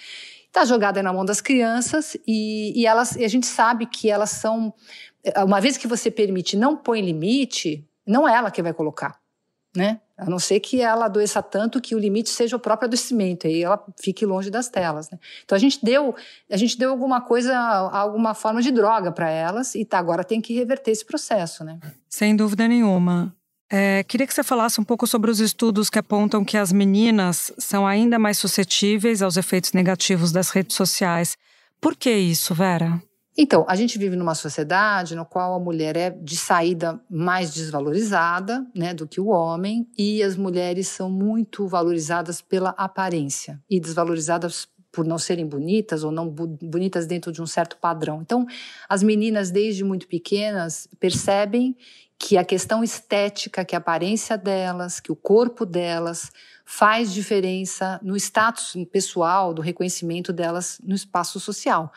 está 0.49 0.65
jogada 0.65 1.01
na 1.01 1.13
mão 1.13 1.23
das 1.23 1.39
crianças 1.39 2.17
e, 2.27 2.79
e, 2.79 2.85
elas, 2.85 3.15
e 3.15 3.23
a 3.23 3.27
gente 3.27 3.45
sabe 3.45 3.85
que 3.85 4.09
elas 4.09 4.31
são. 4.31 4.73
Uma 5.45 5.61
vez 5.61 5.77
que 5.77 5.87
você 5.87 6.09
permite, 6.09 6.57
não 6.57 6.75
põe 6.75 7.01
limite, 7.01 7.87
não 8.05 8.27
é 8.27 8.35
ela 8.35 8.51
que 8.51 8.61
vai 8.61 8.73
colocar, 8.73 9.19
né? 9.75 9.99
A 10.17 10.29
não 10.29 10.39
ser 10.39 10.59
que 10.59 10.81
ela 10.81 11.05
adoeça 11.05 11.41
tanto 11.41 11.79
que 11.79 11.95
o 11.95 11.99
limite 11.99 12.29
seja 12.29 12.55
o 12.55 12.59
próprio 12.59 12.87
adoecimento, 12.87 13.47
aí 13.47 13.63
ela 13.63 13.81
fique 14.01 14.25
longe 14.25 14.49
das 14.49 14.67
telas. 14.67 15.09
Né? 15.09 15.17
Então 15.45 15.55
a 15.55 15.59
gente 15.59 15.83
deu, 15.83 16.13
a 16.49 16.57
gente 16.57 16.77
deu 16.77 16.89
alguma 16.89 17.21
coisa, 17.21 17.57
alguma 17.57 18.33
forma 18.33 18.61
de 18.61 18.71
droga 18.71 19.11
para 19.13 19.29
elas 19.29 19.75
e 19.75 19.85
tá, 19.85 19.97
agora 19.97 20.23
tem 20.23 20.41
que 20.41 20.53
reverter 20.53 20.91
esse 20.91 21.05
processo, 21.05 21.63
né? 21.63 21.79
Sem 22.09 22.35
dúvida 22.35 22.67
nenhuma. 22.67 23.33
É, 23.71 24.03
queria 24.03 24.25
que 24.25 24.33
você 24.33 24.43
falasse 24.43 24.81
um 24.81 24.83
pouco 24.83 25.05
sobre 25.05 25.29
os 25.29 25.39
estudos 25.39 25.89
que 25.89 25.99
apontam 25.99 26.43
que 26.43 26.57
as 26.57 26.71
meninas 26.71 27.53
são 27.57 27.85
ainda 27.85 28.17
mais 28.17 28.39
suscetíveis 28.39 29.21
aos 29.21 29.37
efeitos 29.37 29.73
negativos 29.73 30.31
das 30.31 30.49
redes 30.49 30.75
sociais. 30.75 31.37
Por 31.79 31.95
que 31.95 32.11
isso, 32.11 32.55
Vera? 32.55 33.01
Então, 33.37 33.63
a 33.69 33.75
gente 33.75 33.97
vive 33.97 34.17
numa 34.17 34.35
sociedade 34.35 35.15
no 35.15 35.25
qual 35.25 35.53
a 35.53 35.59
mulher 35.59 35.95
é 35.95 36.09
de 36.09 36.35
saída 36.35 36.99
mais 37.09 37.53
desvalorizada 37.53 38.67
né, 38.75 38.93
do 38.93 39.07
que 39.07 39.21
o 39.21 39.27
homem, 39.27 39.87
e 39.97 40.21
as 40.21 40.35
mulheres 40.35 40.89
são 40.89 41.09
muito 41.09 41.65
valorizadas 41.65 42.41
pela 42.41 42.71
aparência 42.71 43.61
e 43.69 43.79
desvalorizadas 43.79 44.67
por 44.91 45.05
não 45.05 45.17
serem 45.17 45.47
bonitas 45.47 46.03
ou 46.03 46.11
não 46.11 46.27
bonitas 46.27 47.05
dentro 47.05 47.31
de 47.31 47.41
um 47.41 47.45
certo 47.45 47.77
padrão. 47.77 48.21
Então, 48.21 48.45
as 48.89 49.01
meninas, 49.01 49.51
desde 49.51 49.83
muito 49.83 50.07
pequenas, 50.07 50.89
percebem 50.99 51.77
que 52.19 52.37
a 52.37 52.43
questão 52.43 52.83
estética, 52.83 53.63
que 53.63 53.73
a 53.73 53.79
aparência 53.79 54.37
delas, 54.37 54.99
que 54.99 55.11
o 55.11 55.15
corpo 55.15 55.65
delas 55.65 56.29
faz 56.71 57.11
diferença 57.11 57.99
no 58.03 58.15
status 58.15 58.75
pessoal, 58.91 59.55
do 59.55 59.61
reconhecimento 59.61 60.31
delas 60.31 60.79
no 60.83 60.93
espaço 60.93 61.39
social. 61.39 61.91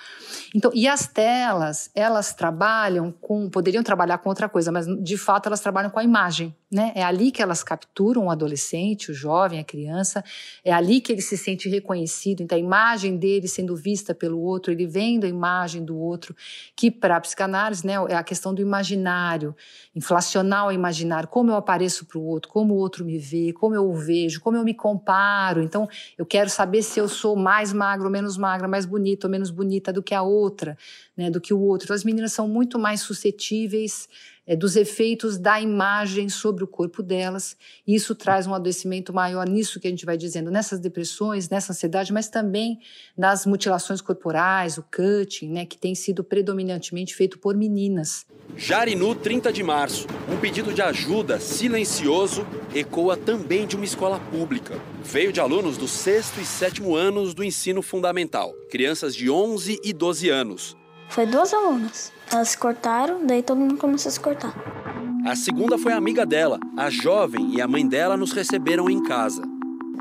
Então, 0.55 0.71
e 0.73 0.89
as 0.89 1.07
telas, 1.07 1.91
elas 1.95 2.33
trabalham 2.33 3.13
com, 3.13 3.51
poderiam 3.51 3.83
trabalhar 3.83 4.17
com 4.17 4.31
outra 4.31 4.49
coisa, 4.49 4.73
mas 4.73 4.87
de 5.05 5.19
fato 5.19 5.47
elas 5.47 5.61
trabalham 5.61 5.91
com 5.91 5.99
a 5.99 6.03
imagem, 6.03 6.57
né? 6.71 6.91
É 6.95 7.05
ali 7.05 7.31
que 7.31 7.43
elas 7.43 7.63
capturam 7.63 8.25
o 8.25 8.31
adolescente, 8.31 9.11
o 9.11 9.15
jovem, 9.15 9.61
a 9.61 9.65
criança, 9.65 10.25
é 10.65 10.73
ali 10.73 11.03
que 11.03 11.13
ele 11.13 11.21
se 11.21 11.37
sente 11.37 11.69
reconhecido, 11.69 12.43
então 12.43 12.57
a 12.57 12.61
imagem 12.61 13.19
dele 13.19 13.49
sendo 13.49 13.77
vista 13.77 14.15
pelo 14.15 14.41
outro, 14.41 14.73
ele 14.73 14.87
vendo 14.87 15.25
a 15.25 15.29
imagem 15.29 15.85
do 15.85 15.99
outro, 15.99 16.35
que 16.75 16.91
para 16.91 17.17
a 17.17 17.21
psicanálise, 17.21 17.87
né, 17.87 17.93
é 18.09 18.15
a 18.15 18.23
questão 18.23 18.55
do 18.55 18.63
imaginário, 18.63 19.55
inflacionar 19.95 20.69
o 20.69 20.73
imaginário, 20.73 21.29
como 21.29 21.51
eu 21.51 21.57
apareço 21.57 22.07
para 22.07 22.19
o 22.19 22.25
outro, 22.25 22.51
como 22.51 22.73
o 22.73 22.79
outro 22.79 23.05
me 23.05 23.19
vê, 23.19 23.53
como 23.53 23.75
eu 23.75 23.87
o 23.87 23.95
vejo, 23.95 24.41
como 24.41 24.57
eu 24.57 24.62
me 24.65 24.75
comparo. 24.75 25.63
Então, 25.63 25.89
eu 26.17 26.27
quero 26.27 26.51
saber 26.51 26.83
se 26.83 26.99
eu 26.99 27.09
sou 27.09 27.37
mais 27.37 27.73
magro 27.73 28.11
menos 28.11 28.37
magra, 28.37 28.69
mais 28.69 28.87
bonita 28.87 29.27
ou 29.27 29.31
menos 29.31 29.51
bonita 29.51 29.93
do 29.93 30.03
que 30.03 30.15
a 30.15 30.23
outra, 30.23 30.77
né, 31.17 31.31
do 31.31 31.41
que 31.41 31.53
o 31.53 31.61
outro. 31.61 31.87
Então, 31.87 31.97
as 31.97 32.05
meninas 32.05 32.33
são 32.33 32.49
muito 32.49 32.79
mais 32.79 33.01
suscetíveis 33.01 34.09
é, 34.47 34.57
dos 34.57 34.77
efeitos 34.77 35.39
da 35.39 35.61
imagem 35.61 36.29
sobre 36.29 36.65
o 36.65 36.67
corpo 36.67 37.03
delas. 37.03 37.57
Isso 37.87 38.15
traz 38.15 38.47
um 38.47 38.55
adoecimento 38.55 39.13
maior 39.13 39.49
nisso 39.49 39.79
que 39.79 39.87
a 39.87 39.91
gente 39.91 40.05
vai 40.05 40.17
dizendo, 40.17 40.51
nessas 40.51 40.81
depressões, 40.81 41.49
nessa 41.49 41.73
ansiedade, 41.73 42.13
mas 42.13 42.29
também 42.29 42.81
nas 43.17 43.47
mutilações 43.47 44.01
corporais, 44.01 44.79
o 44.79 44.83
cutting, 44.83 45.49
né, 45.49 45.67
que 45.67 45.79
tem 45.79 45.95
sido 45.95 46.25
predominantemente 46.25 47.15
feito 47.15 47.39
por 47.39 47.57
meninas. 47.57 48.27
Jarinu, 48.57 49.15
30 49.15 49.53
de 49.53 49.63
março. 49.63 50.07
Um 50.29 50.39
pedido 50.39 50.75
de 50.75 50.83
ajuda 50.83 51.39
silencioso 51.41 52.47
ecoa 52.75 53.17
também 53.17 53.67
de 53.67 53.77
uma 53.77 53.85
escola 53.85 54.19
pública. 54.19 54.81
Veio 55.05 55.33
de 55.33 55.41
alunos 55.41 55.77
do 55.77 55.89
sexto 55.89 56.41
e 56.41 56.45
sétimo 56.45 56.95
anos 56.95 57.35
do 57.35 57.45
ensino 57.45 57.83
fundamental, 57.83 58.53
crianças 58.71 59.15
de 59.15 59.31
11 59.31 59.81
e 59.83 59.93
12 59.93 60.29
anos. 60.29 60.82
Foi 61.13 61.27
duas 61.27 61.53
alunas. 61.53 62.11
Elas 62.33 62.49
se 62.49 62.57
cortaram, 62.57 63.27
daí 63.27 63.43
todo 63.43 63.59
mundo 63.59 63.77
começou 63.77 64.09
a 64.09 64.13
se 64.13 64.19
cortar. 64.19 64.55
A 65.27 65.37
segunda 65.37 65.77
foi 65.77 65.93
a 65.93 65.97
amiga 65.99 66.25
dela. 66.25 66.59
A 66.75 66.89
jovem 66.89 67.55
e 67.55 67.61
a 67.61 67.69
mãe 67.69 67.87
dela 67.87 68.17
nos 68.17 68.33
receberam 68.33 68.89
em 68.89 69.03
casa. 69.03 69.43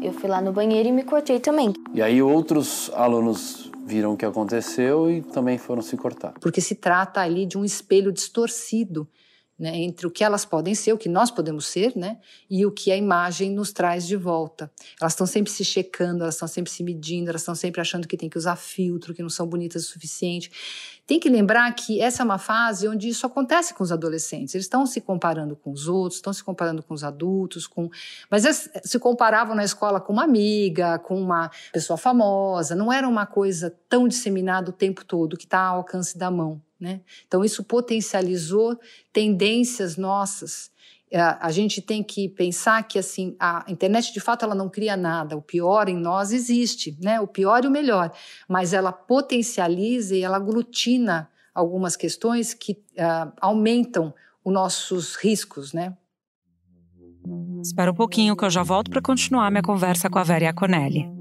Eu 0.02 0.14
fui 0.14 0.30
lá 0.30 0.42
no 0.42 0.54
banheiro 0.54 0.88
e 0.88 0.92
me 0.94 1.04
cortei 1.04 1.38
também. 1.38 1.74
E 1.94 2.02
aí 2.02 2.22
outros 2.22 2.90
alunos 2.94 3.70
viram 3.86 4.14
o 4.14 4.18
que 4.18 4.26
aconteceu 4.26 5.12
e 5.12 5.22
também 5.22 5.58
foram 5.58 5.82
se 5.82 5.98
cortar. 5.98 6.34
Porque 6.40 6.62
se 6.62 6.76
trata 6.76 7.20
ali 7.20 7.46
de 7.46 7.58
um 7.58 7.66
espelho 7.66 8.14
distorcido 8.14 9.06
né, 9.62 9.78
entre 9.78 10.08
o 10.08 10.12
que 10.12 10.24
elas 10.24 10.44
podem 10.44 10.74
ser, 10.74 10.92
o 10.92 10.98
que 10.98 11.08
nós 11.08 11.30
podemos 11.30 11.68
ser, 11.68 11.96
né, 11.96 12.18
e 12.50 12.66
o 12.66 12.72
que 12.72 12.92
a 12.92 12.98
imagem 12.98 13.52
nos 13.52 13.72
traz 13.72 14.08
de 14.08 14.16
volta. 14.16 14.72
Elas 15.00 15.14
estão 15.14 15.28
sempre 15.28 15.52
se 15.52 15.64
checando, 15.64 16.24
elas 16.24 16.34
estão 16.34 16.48
sempre 16.48 16.72
se 16.72 16.84
medindo, 16.84 17.30
elas 17.30 17.42
estão 17.42 17.54
sempre 17.54 17.80
achando 17.80 18.08
que 18.08 18.18
tem 18.18 18.28
que 18.28 18.40
usar 18.40 18.56
filtro, 18.56 19.14
que 19.14 19.22
não 19.22 19.30
são 19.30 19.46
bonitas 19.46 19.84
o 19.86 19.88
suficiente. 19.88 20.52
Tem 21.06 21.20
que 21.20 21.30
lembrar 21.30 21.72
que 21.76 22.02
essa 22.02 22.24
é 22.24 22.26
uma 22.26 22.40
fase 22.40 22.88
onde 22.88 23.08
isso 23.08 23.24
acontece 23.28 23.76
com 23.76 23.84
os 23.84 23.92
adolescentes. 23.92 24.56
Eles 24.56 24.66
estão 24.66 24.84
se 24.88 25.00
comparando 25.00 25.56
com 25.56 25.72
os 25.72 25.88
outros, 25.88 26.16
estão 26.16 26.34
se 26.34 26.44
comparando 26.44 26.82
com 26.82 26.96
os 26.96 27.04
adultos, 27.04 27.68
com 27.68 27.88
mas 28.32 28.46
eles 28.46 28.68
se 28.84 28.98
comparavam 28.98 29.56
na 29.56 29.64
escola 29.64 30.02
com 30.02 30.12
uma 30.12 30.24
amiga, 30.24 30.98
com 30.98 31.22
uma 31.22 31.52
pessoa 31.72 31.98
famosa. 31.98 32.74
Não 32.74 32.92
era 32.92 33.08
uma 33.08 33.28
coisa 33.28 33.72
tão 33.88 34.08
disseminada 34.08 34.72
o 34.72 34.74
tempo 34.74 35.06
todo 35.06 35.38
que 35.38 35.44
está 35.44 35.60
ao 35.60 35.78
alcance 35.78 36.18
da 36.18 36.32
mão. 36.32 36.60
Né? 36.82 37.02
Então, 37.28 37.46
isso 37.46 37.64
potencializou 37.64 38.76
tendências 39.14 39.98
nossas. 39.98 40.72
É, 41.12 41.22
a 41.22 41.52
gente 41.52 41.80
tem 41.80 42.02
que 42.02 42.28
pensar 42.28 42.82
que 42.88 42.98
assim 42.98 43.36
a 43.40 43.64
internet 43.68 44.12
de 44.12 44.20
fato 44.20 44.46
ela 44.46 44.56
não 44.56 44.70
cria 44.70 44.96
nada 44.96 45.36
o 45.36 45.42
pior 45.42 45.90
em 45.90 45.98
nós 45.98 46.32
existe 46.32 46.98
né 47.02 47.20
o 47.20 47.28
pior 47.28 47.66
e 47.66 47.68
o 47.68 47.72
melhor 47.72 48.14
mas 48.48 48.72
ela 48.72 48.94
potencializa 48.94 50.16
e 50.16 50.22
ela 50.22 50.38
aglutina 50.38 51.30
algumas 51.54 51.98
questões 51.98 52.54
que 52.54 52.82
uh, 52.94 53.30
aumentam 53.42 54.14
os 54.42 54.54
nossos 54.54 55.16
riscos 55.16 55.74
né 55.74 55.98
Espera 57.62 57.92
um 57.92 57.96
pouquinho 57.96 58.36
que 58.36 58.46
eu 58.46 58.50
já 58.50 58.64
volto 58.64 58.90
para 58.90 59.02
continuar 59.02 59.52
minha 59.52 59.62
conversa 59.62 60.10
com 60.10 60.18
a 60.18 60.24
Vera 60.24 60.46
Iaconelli. 60.46 61.21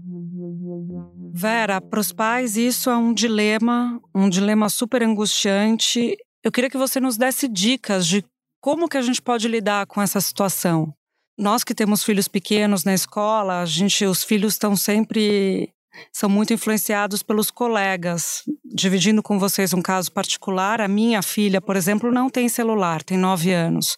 Vera, 1.33 1.79
para 1.79 1.99
os 1.99 2.11
pais 2.11 2.57
isso 2.57 2.89
é 2.89 2.97
um 2.97 3.13
dilema, 3.13 4.01
um 4.13 4.29
dilema 4.29 4.69
super 4.69 5.01
angustiante. 5.01 6.17
Eu 6.43 6.51
queria 6.51 6.69
que 6.69 6.77
você 6.77 6.99
nos 6.99 7.17
desse 7.17 7.47
dicas 7.47 8.05
de 8.05 8.23
como 8.59 8.89
que 8.89 8.97
a 8.97 9.01
gente 9.01 9.21
pode 9.21 9.47
lidar 9.47 9.85
com 9.87 10.01
essa 10.01 10.19
situação. 10.19 10.93
Nós 11.37 11.63
que 11.63 11.73
temos 11.73 12.03
filhos 12.03 12.27
pequenos 12.27 12.83
na 12.83 12.93
escola, 12.93 13.61
a 13.61 13.65
gente, 13.65 14.05
os 14.05 14.23
filhos 14.23 14.53
estão 14.53 14.75
sempre 14.75 15.69
são 16.11 16.29
muito 16.29 16.53
influenciados 16.53 17.23
pelos 17.23 17.49
colegas. 17.49 18.43
Dividindo 18.65 19.23
com 19.23 19.39
vocês 19.39 19.73
um 19.73 19.81
caso 19.81 20.11
particular, 20.11 20.81
a 20.81 20.87
minha 20.87 21.21
filha, 21.21 21.61
por 21.61 21.75
exemplo, 21.75 22.11
não 22.11 22.29
tem 22.29 22.49
celular, 22.49 23.03
tem 23.03 23.17
nove 23.17 23.53
anos. 23.53 23.95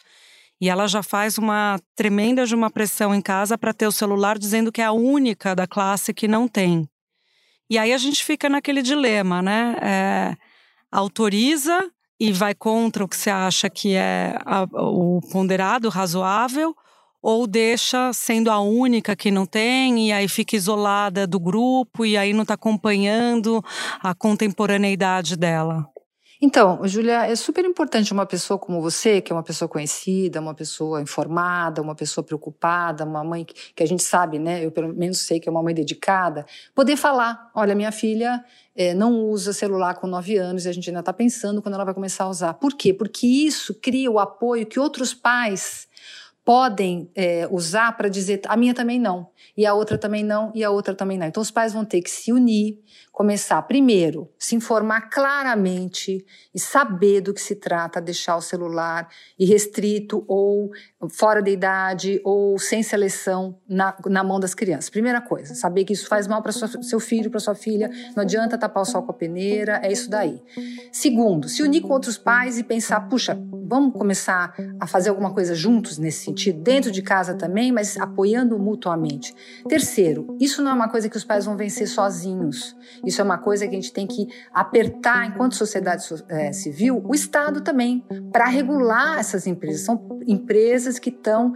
E 0.62 0.70
ela 0.70 0.88
já 0.88 1.02
faz 1.02 1.38
uma 1.38 1.80
tremenda 1.96 2.46
de 2.46 2.56
uma 2.56 2.70
pressão 2.70 3.14
em 3.14 3.22
casa 3.22 3.58
para 3.58 3.74
ter 3.74 3.88
o 3.88 3.92
celular, 3.92 4.38
dizendo 4.38 4.72
que 4.72 4.82
é 4.82 4.86
a 4.86 4.92
única 4.92 5.56
da 5.56 5.68
classe 5.68 6.14
que 6.14 6.28
não 6.28 6.48
tem. 6.48 6.88
E 7.70 7.78
aí 7.78 7.94
a 7.94 7.98
gente 7.98 8.24
fica 8.24 8.50
naquele 8.50 8.82
dilema, 8.82 9.42
né? 9.42 9.76
É, 9.82 10.38
autoriza 10.92 11.90
e 12.20 12.32
vai 12.32 12.54
contra 12.54 13.04
o 13.04 13.08
que 13.08 13.18
você 13.18 13.30
acha 13.30 13.70
que 13.70 13.96
é 13.96 14.38
a, 14.46 14.64
o 14.64 15.20
ponderado, 15.32 15.90
razoável, 15.90 16.76
ou 17.22 17.48
deixa 17.48 18.12
sendo 18.14 18.52
a 18.52 18.60
única 18.60 19.16
que 19.16 19.32
não 19.32 19.46
tem 19.46 20.08
e 20.08 20.12
aí 20.12 20.28
fica 20.28 20.56
isolada 20.56 21.26
do 21.26 21.40
grupo 21.40 22.06
e 22.06 22.18
aí 22.18 22.34
não 22.34 22.42
está 22.42 22.56
acompanhando 22.56 23.64
a 24.02 24.14
contemporaneidade 24.14 25.38
dela? 25.38 25.93
Então, 26.46 26.86
Julia, 26.86 27.26
é 27.26 27.34
super 27.38 27.64
importante 27.64 28.12
uma 28.12 28.26
pessoa 28.26 28.60
como 28.60 28.82
você, 28.82 29.22
que 29.22 29.32
é 29.32 29.36
uma 29.36 29.44
pessoa 29.44 29.70
conhecida, 29.70 30.42
uma 30.42 30.54
pessoa 30.54 31.02
informada, 31.02 31.82
uma 31.82 31.96
pessoa 31.96 32.22
preocupada, 32.22 33.06
uma 33.06 33.24
mãe 33.24 33.46
que, 33.46 33.54
que 33.74 33.82
a 33.82 33.86
gente 33.86 34.04
sabe, 34.04 34.38
né? 34.40 34.62
Eu 34.62 34.70
pelo 34.70 34.94
menos 34.94 35.22
sei 35.22 35.40
que 35.40 35.48
é 35.48 35.52
uma 35.52 35.64
mãe 35.64 35.74
dedicada, 35.74 36.46
poder 36.76 36.98
falar: 36.98 37.50
olha, 37.56 37.74
minha 37.74 37.94
filha 37.94 38.44
é, 38.76 38.94
não 38.94 39.22
usa 39.22 39.54
celular 39.54 39.94
com 39.96 40.06
9 40.06 40.36
anos 40.36 40.66
e 40.66 40.68
a 40.68 40.74
gente 40.74 40.90
ainda 40.90 41.00
está 41.00 41.14
pensando 41.14 41.62
quando 41.62 41.76
ela 41.76 41.86
vai 41.86 41.94
começar 41.94 42.26
a 42.26 42.30
usar. 42.30 42.56
Por 42.56 42.74
quê? 42.74 42.94
Porque 42.94 43.26
isso 43.26 43.74
cria 43.76 44.12
o 44.12 44.20
apoio 44.20 44.66
que 44.66 44.78
outros 44.78 45.14
pais 45.14 45.88
podem 46.44 47.10
é, 47.16 47.48
usar 47.50 47.96
para 47.96 48.10
dizer 48.10 48.42
a 48.48 48.58
minha 48.58 48.74
também 48.74 49.00
não, 49.00 49.30
e 49.56 49.66
a 49.66 49.74
outra 49.74 49.98
também 49.98 50.24
não, 50.24 50.52
e 50.54 50.64
a 50.64 50.70
outra 50.70 50.94
também 50.94 51.18
não. 51.18 51.26
Então 51.26 51.42
os 51.42 51.52
pais 51.52 51.72
vão 51.72 51.86
ter 51.86 52.02
que 52.02 52.12
se 52.12 52.34
unir, 52.34 52.80
começar 53.14 53.62
primeiro, 53.62 54.28
se 54.40 54.56
informar 54.56 55.02
claramente 55.02 56.26
e 56.54 56.60
saber 56.60 57.22
do 57.22 57.32
que 57.32 57.40
se 57.40 57.56
trata, 57.56 58.02
deixar 58.02 58.36
o 58.36 58.42
celular 58.42 59.08
irrestrito 59.38 60.26
ou 60.28 60.72
fora 61.12 61.40
da 61.40 61.52
idade 61.52 62.20
ou 62.24 62.58
sem 62.58 62.82
seleção 62.82 63.56
na, 63.70 63.96
na 64.08 64.24
mão 64.24 64.40
das 64.40 64.56
crianças. 64.56 64.90
Primeira 64.90 65.22
coisa, 65.22 65.54
saber 65.54 65.86
que 65.86 65.94
isso 65.94 66.08
faz 66.08 66.26
mal 66.28 66.42
para 66.42 66.52
seu 66.52 67.00
filho, 67.00 67.30
para 67.30 67.40
sua 67.40 67.54
filha, 67.54 67.88
não 68.16 68.24
adianta 68.24 68.58
tapar 68.58 68.82
o 68.82 68.86
sol 68.86 69.04
com 69.04 69.12
a 69.12 69.16
peneira, 69.16 69.80
é 69.84 69.92
isso 69.92 70.10
daí. 70.10 70.42
Segundo, 70.92 71.48
se 71.48 71.62
unir 71.62 71.82
com 71.82 71.94
outros 71.94 72.18
pais 72.18 72.58
e 72.58 72.64
pensar, 72.64 73.00
puxa, 73.02 73.38
vamos 73.66 73.94
começar 73.94 74.56
a 74.80 74.88
fazer 74.88 75.10
alguma 75.10 75.34
coisa 75.34 75.54
juntos 75.54 76.00
nesse 76.00 76.26
sentido, 76.26 76.62
dentro 76.62 76.92
de 76.92 77.04
casa 77.04 77.36
também, 77.36 77.72
mas 77.72 77.96
apoiando 77.98 78.58
mutuamente. 78.58 79.36
Terceiro, 79.68 80.36
isso 80.40 80.64
não 80.64 80.72
é 80.72 80.74
uma 80.74 80.90
coisa 80.90 81.08
que 81.08 81.18
os 81.18 81.24
pais 81.24 81.46
vão 81.46 81.56
vencer 81.56 81.88
sozinhos. 81.88 82.76
Isso 83.06 83.22
é 83.22 83.24
uma 83.24 83.38
coisa 83.38 83.68
que 83.68 83.76
a 83.76 83.80
gente 83.80 83.92
tem 83.92 84.08
que 84.08 84.28
apertar, 84.54 85.28
enquanto 85.28 85.56
sociedade 85.56 86.04
é, 86.30 86.52
civil, 86.52 87.02
o 87.06 87.14
Estado 87.14 87.62
também, 87.62 88.04
para 88.32 88.46
regular 88.46 89.20
essas 89.20 89.46
empresas. 89.46 89.82
São 89.82 90.20
empresas 90.26 91.00
que 91.00 91.10
estão 91.10 91.54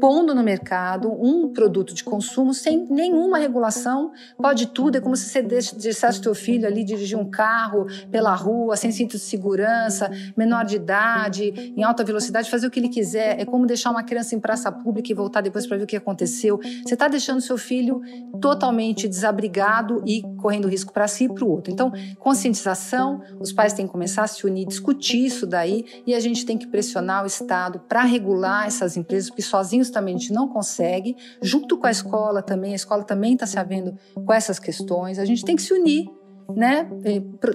pondo 0.00 0.34
no 0.34 0.42
mercado 0.42 1.10
um 1.10 1.52
produto 1.52 1.94
de 1.94 2.04
consumo 2.04 2.52
sem 2.54 2.86
nenhuma 2.90 3.38
regulação, 3.38 4.12
pode 4.36 4.68
tudo. 4.68 4.98
É 4.98 5.00
como 5.00 5.16
se 5.16 5.26
você 5.26 5.42
deixasse 5.42 6.20
teu 6.20 6.34
filho 6.34 6.66
ali 6.66 6.84
dirigir 6.84 7.18
um 7.18 7.28
carro 7.28 7.86
pela 8.10 8.34
rua, 8.34 8.76
sem 8.76 8.90
cinto 8.90 9.12
de 9.12 9.22
segurança, 9.22 10.10
menor 10.36 10.64
de 10.64 10.76
idade, 10.76 11.72
em 11.76 11.82
alta 11.82 12.04
velocidade, 12.04 12.50
fazer 12.50 12.66
o 12.66 12.70
que 12.70 12.80
ele 12.80 12.88
quiser. 12.88 13.40
É 13.40 13.44
como 13.44 13.66
deixar 13.66 13.90
uma 13.90 14.02
criança 14.02 14.34
em 14.34 14.40
praça 14.40 14.70
pública 14.70 15.12
e 15.12 15.14
voltar 15.14 15.40
depois 15.40 15.66
para 15.66 15.76
ver 15.76 15.84
o 15.84 15.86
que 15.86 15.96
aconteceu. 15.96 16.58
Você 16.84 16.94
está 16.94 17.08
deixando 17.08 17.40
seu 17.40 17.58
filho 17.58 18.00
totalmente 18.40 19.08
desabrigado 19.08 20.02
e 20.06 20.22
correndo 20.36 20.68
risco 20.68 20.87
risco 20.88 20.92
para 20.92 21.06
si 21.06 21.24
e 21.24 21.28
para 21.28 21.44
o 21.44 21.50
outro. 21.50 21.72
Então, 21.72 21.92
conscientização, 22.18 23.20
os 23.38 23.52
pais 23.52 23.72
têm 23.72 23.86
que 23.86 23.92
começar 23.92 24.24
a 24.24 24.26
se 24.26 24.46
unir, 24.46 24.66
discutir 24.66 25.24
isso 25.24 25.46
daí 25.46 25.84
e 26.06 26.14
a 26.14 26.20
gente 26.20 26.44
tem 26.44 26.56
que 26.56 26.66
pressionar 26.66 27.22
o 27.22 27.26
Estado 27.26 27.80
para 27.88 28.02
regular 28.02 28.66
essas 28.66 28.96
empresas, 28.96 29.28
porque 29.28 29.42
sozinhos 29.42 29.90
também 29.90 30.14
a 30.14 30.18
gente 30.18 30.32
não 30.32 30.48
consegue, 30.48 31.16
junto 31.42 31.76
com 31.76 31.86
a 31.86 31.90
escola 31.90 32.42
também, 32.42 32.72
a 32.72 32.76
escola 32.76 33.04
também 33.04 33.34
está 33.34 33.46
se 33.46 33.58
havendo 33.58 33.96
com 34.14 34.32
essas 34.32 34.58
questões, 34.58 35.18
a 35.18 35.24
gente 35.24 35.44
tem 35.44 35.54
que 35.54 35.62
se 35.62 35.72
unir 35.72 36.08
né, 36.56 36.88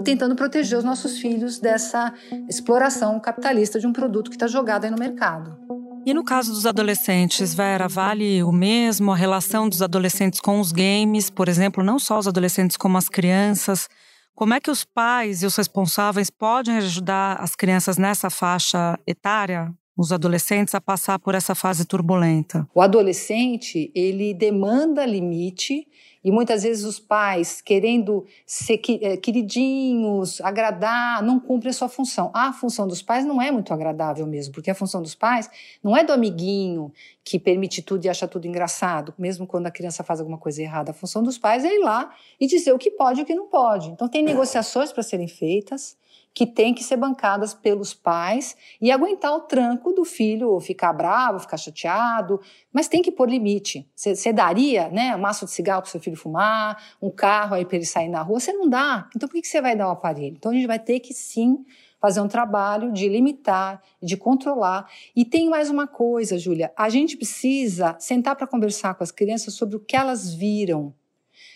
tentando 0.04 0.36
proteger 0.36 0.78
os 0.78 0.84
nossos 0.84 1.18
filhos 1.18 1.60
dessa 1.60 2.14
exploração 2.48 3.20
capitalista 3.20 3.80
de 3.80 3.88
um 3.88 3.94
produto 3.94 4.30
que 4.30 4.36
está 4.36 4.46
jogado 4.46 4.86
aí 4.86 4.92
no 4.92 4.98
mercado. 5.00 5.58
E 6.06 6.14
no 6.14 6.24
caso 6.24 6.52
dos 6.52 6.66
adolescentes, 6.66 7.54
Vera, 7.54 7.88
vale 7.88 8.44
o 8.44 8.52
mesmo 8.52 9.14
a 9.14 9.16
relação 9.16 9.70
dos 9.70 9.82
adolescentes 9.82 10.42
com 10.42 10.60
os 10.60 10.74
games, 10.74 11.30
por 11.30 11.48
exemplo, 11.48 11.82
não 11.82 11.98
só 11.98 12.20
os 12.20 12.28
adolescentes 12.28 12.76
como 12.76 12.98
as 12.98 13.08
crianças? 13.08 13.88
Como 14.36 14.54
é 14.54 14.60
que 14.60 14.70
os 14.70 14.84
pais 14.84 15.44
e 15.44 15.46
os 15.46 15.56
responsáveis 15.56 16.30
podem 16.30 16.76
ajudar 16.78 17.38
as 17.40 17.56
crianças 17.56 17.98
nessa 17.98 18.30
faixa 18.30 19.00
etária? 19.08 19.74
Os 19.96 20.12
adolescentes 20.12 20.74
a 20.74 20.82
passar 20.82 21.20
por 21.20 21.36
essa 21.36 21.54
fase 21.54 21.86
turbulenta. 21.86 22.68
O 22.74 22.82
adolescente, 22.82 23.92
ele 23.94 24.34
demanda 24.34 25.06
limite 25.06 25.88
e 26.24 26.32
muitas 26.32 26.64
vezes 26.64 26.86
os 26.86 27.00
pais, 27.00 27.62
querendo 27.62 28.26
ser 28.46 28.82
eh, 29.02 29.18
queridinhos, 29.18 30.40
agradar, 30.42 31.22
não 31.22 31.40
cumprem 31.40 31.70
a 31.70 31.74
sua 31.74 31.90
função. 31.90 32.32
A 32.34 32.54
função 32.54 32.88
dos 32.88 33.02
pais 33.02 33.26
não 33.26 33.42
é 33.42 33.52
muito 33.52 33.74
agradável 33.74 34.26
mesmo, 34.26 34.54
porque 34.54 34.72
a 34.72 34.76
função 34.76 35.02
dos 35.02 35.14
pais 35.14 35.50
não 35.84 35.96
é 35.96 36.04
do 36.04 36.14
amiguinho 36.14 36.92
que 37.24 37.38
permite 37.38 37.82
tudo 37.82 38.06
e 38.06 38.10
acha 38.10 38.28
tudo 38.28 38.48
engraçado, 38.48 39.14
mesmo 39.18 39.46
quando 39.46 39.68
a 39.68 39.72
criança 39.72 40.04
faz 40.04 40.20
alguma 40.22 40.38
coisa 40.38 40.62
errada. 40.62 40.92
A 40.92 40.94
função 40.94 41.22
dos 41.22 41.38
pais 41.38 41.66
é 41.66 41.76
ir 41.76 41.80
lá 41.80 42.12
e 42.40 42.48
dizer 42.48 42.72
o 42.72 42.80
que 42.80 42.90
pode 42.90 43.20
e 43.20 43.24
o 43.24 43.26
que 43.26 43.36
não 43.36 43.48
pode. 43.48 43.90
Então, 43.90 44.08
tem 44.08 44.24
negociações 44.24 44.94
para 44.94 45.04
serem 45.04 45.28
feitas 45.28 45.98
que 46.34 46.48
têm 46.48 46.74
que 46.74 46.84
ser 46.84 46.98
bancadas 46.98 47.54
pelos 47.54 47.94
pais 47.94 48.58
e 48.82 48.92
aguentar 48.92 49.34
o 49.34 49.42
tranco 49.42 49.94
do 49.94 50.04
filho 50.04 50.50
ou 50.50 50.60
ficar 50.60 50.92
bravo, 50.92 51.40
ficar 51.40 51.58
chateado, 51.58 52.42
mas 52.72 52.88
tem 52.88 53.02
que 53.02 53.12
pôr 53.12 53.30
limite. 53.30 53.88
Você 53.96 54.34
daria 54.34 54.90
né, 54.90 55.16
um 55.16 55.20
maço 55.20 55.46
de 55.46 55.52
cigarro 55.52 55.84
para 55.84 55.92
seu 55.92 56.02
filho 56.02 56.18
fumar, 56.18 56.82
um 57.02 57.12
carro 57.12 57.56
aí 57.56 57.66
para 57.66 57.76
ele 57.76 57.86
sair 57.86 58.10
na 58.10 58.22
rua? 58.22 58.40
Você 58.40 58.52
não 58.52 58.68
dá. 58.68 59.08
Então 59.16 59.30
por 59.30 59.40
que 59.40 59.48
você 59.48 59.62
vai 59.62 59.76
dar 59.76 59.88
o 59.88 59.92
aparelho? 59.92 60.36
Então 60.36 60.52
a 60.52 60.56
gente 60.56 60.68
vai 60.68 60.80
ter 60.80 61.00
que 61.00 61.14
sim 61.14 61.64
fazer 62.02 62.20
um 62.20 62.28
trabalho 62.28 62.92
de 62.92 63.08
limitar, 63.08 63.82
de 64.02 64.18
controlar. 64.18 64.90
E 65.16 65.24
tem 65.24 65.50
mais 65.50 65.70
uma 65.70 65.88
coisa, 65.88 66.38
Júlia, 66.38 66.74
a 66.76 66.90
gente 66.90 67.16
precisa 67.16 67.96
sentar 67.98 68.36
para 68.36 68.46
conversar 68.46 68.96
com 68.96 69.04
as 69.04 69.12
crianças 69.12 69.54
sobre 69.54 69.78
o 69.78 69.80
que 69.80 69.96
elas 69.96 70.34
viram 70.34 70.94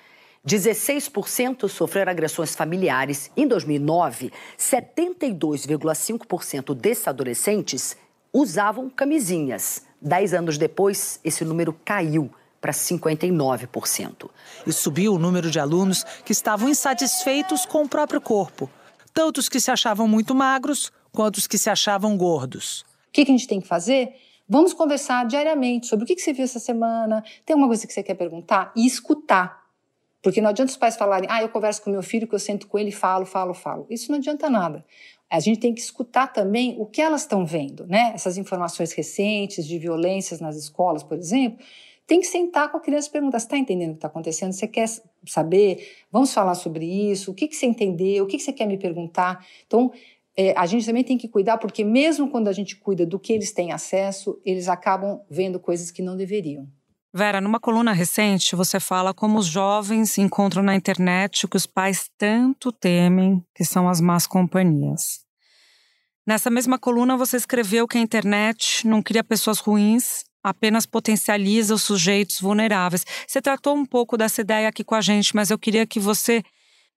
16% 0.46 1.70
sofreram 1.70 2.12
agressões 2.12 2.54
familiares. 2.54 3.32
Em 3.36 3.48
2009, 3.48 4.32
72,5% 4.58 6.76
desses 6.76 7.08
adolescentes 7.08 7.96
usavam 8.32 8.90
camisinhas. 8.90 9.84
Dez 10.02 10.34
anos 10.34 10.58
depois, 10.58 11.20
esse 11.24 11.46
número 11.46 11.74
caiu 11.86 12.30
para 12.60 12.74
59%. 12.74 14.30
E 14.68 14.74
subiu 14.74 15.14
o 15.14 15.20
número 15.20 15.50
de 15.50 15.60
alunos 15.60 16.04
que 16.26 16.32
estavam 16.32 16.68
insatisfeitos 16.68 17.66
com 17.66 17.84
o 17.84 17.90
próprio 17.90 18.20
corpo. 18.20 18.70
Tanto 19.14 19.38
os 19.38 19.48
que 19.48 19.60
se 19.60 19.72
achavam 19.72 20.08
muito 20.08 20.34
magros 20.34 20.92
quanto 21.14 21.38
os 21.38 21.48
que 21.48 21.58
se 21.58 21.70
achavam 21.70 22.18
gordos. 22.18 22.82
O 23.08 23.12
que, 23.14 23.22
a 23.22 23.26
gente 23.26 23.48
tem 23.48 23.62
que 23.62 23.68
fazer? 23.68 24.16
Vamos 24.50 24.74
conversar 24.74 25.26
diariamente 25.26 25.88
sobre 25.88 26.04
o 26.04 26.08
que, 26.08 26.20
você 26.20 26.34
viu 26.34 26.44
essa 26.44 26.60
semana, 26.60 27.24
tem 27.46 27.54
alguma 27.54 27.68
coisa 27.68 27.88
que 27.88 27.94
você 27.94 28.04
quer 28.04 28.16
perguntar 28.16 28.74
e 28.76 28.86
escutar. 28.86 29.64
Porque 30.22 30.42
não 30.42 30.50
adianta 30.50 30.72
os 30.72 30.78
pais 30.78 30.96
falarem, 30.96 31.30
ah, 31.30 31.42
eu 31.42 31.50
converso 31.50 31.82
com 31.82 31.90
meu 31.90 32.02
filho, 32.02 32.28
que 32.28 32.34
eu 32.34 32.40
sento 32.40 32.68
com 32.68 32.80
ele 32.80 32.92
falo, 32.92 33.26
falo, 33.26 33.54
falo. 33.54 33.86
Isso 33.90 34.12
não 34.12 34.18
adianta 34.18 34.50
nada. 34.50 34.84
A 35.30 35.40
gente 35.40 35.60
tem 35.60 35.74
que 35.74 35.82
escutar 35.82 36.28
também 36.28 36.76
o 36.80 36.86
que 36.86 37.02
elas 37.02 37.22
estão 37.22 37.46
vendo, 37.46 37.86
né? 37.88 38.12
Essas 38.14 38.38
informações 38.38 38.94
recentes 38.94 39.68
de 39.68 39.78
violências 39.78 40.40
nas 40.40 40.56
escolas, 40.56 41.04
por 41.04 41.18
exemplo. 41.18 41.60
Tem 42.06 42.20
que 42.20 42.28
sentar 42.28 42.70
com 42.70 42.78
a 42.78 42.80
criança 42.80 43.08
e 43.08 43.12
perguntar: 43.12 43.40
você 43.40 43.46
está 43.46 43.58
entendendo 43.58 43.90
o 43.90 43.94
que 43.94 43.98
está 43.98 44.08
acontecendo? 44.08 44.52
Você 44.52 44.68
quer 44.68 44.88
saber? 45.26 45.88
Vamos 46.12 46.34
falar 46.34 46.56
sobre 46.56 46.86
isso? 46.86 47.32
O 47.32 47.34
que, 47.34 47.48
que 47.48 47.56
você 47.56 47.66
entendeu? 47.66 48.26
O 48.26 48.28
que, 48.28 48.38
que 48.38 48.44
você 48.44 48.52
quer 48.52 48.68
me 48.68 48.78
perguntar? 48.78 49.46
Então, 49.66 49.92
é, 50.38 50.54
a 50.58 50.66
gente 50.66 50.86
também 50.86 51.04
tem 51.04 51.18
que 51.18 51.28
cuidar, 51.28 51.58
porque 51.58 51.84
mesmo 51.84 52.30
quando 52.30 52.48
a 52.48 52.54
gente 52.54 52.76
cuida 52.76 53.06
do 53.06 53.20
que 53.20 53.34
eles 53.34 53.52
têm 53.52 53.72
acesso, 53.72 54.40
eles 54.44 54.68
acabam 54.68 55.22
vendo 55.30 55.60
coisas 55.60 55.92
que 55.92 56.02
não 56.02 56.18
deveriam. 56.18 56.68
Vera, 57.16 57.40
numa 57.40 57.60
coluna 57.60 57.94
recente, 57.94 58.56
você 58.56 58.80
fala 58.80 59.14
como 59.14 59.38
os 59.38 59.46
jovens 59.46 60.18
encontram 60.18 60.64
na 60.64 60.76
internet 60.76 61.46
o 61.46 61.48
que 61.48 61.58
os 61.58 61.68
pais 61.68 62.10
tanto 62.18 62.72
temem, 62.72 63.46
que 63.54 63.64
são 63.64 63.88
as 63.88 64.02
más 64.02 64.26
companhias. 64.26 65.24
Nessa 66.26 66.50
mesma 66.50 66.80
coluna, 66.80 67.16
você 67.16 67.38
escreveu 67.38 67.88
que 67.88 68.00
a 68.00 68.02
internet 68.02 68.88
não 68.88 69.04
cria 69.04 69.24
pessoas 69.24 69.60
ruins, 69.60 70.24
apenas 70.44 70.88
potencializa 70.88 71.76
os 71.76 71.84
sujeitos 71.84 72.40
vulneráveis. 72.40 73.06
Você 73.28 73.40
tratou 73.40 73.76
um 73.76 73.86
pouco 73.86 74.18
dessa 74.18 74.42
ideia 74.42 74.68
aqui 74.68 74.84
com 74.84 74.96
a 74.96 75.02
gente, 75.02 75.36
mas 75.36 75.52
eu 75.52 75.60
queria 75.60 75.86
que 75.86 76.00
você 76.00 76.42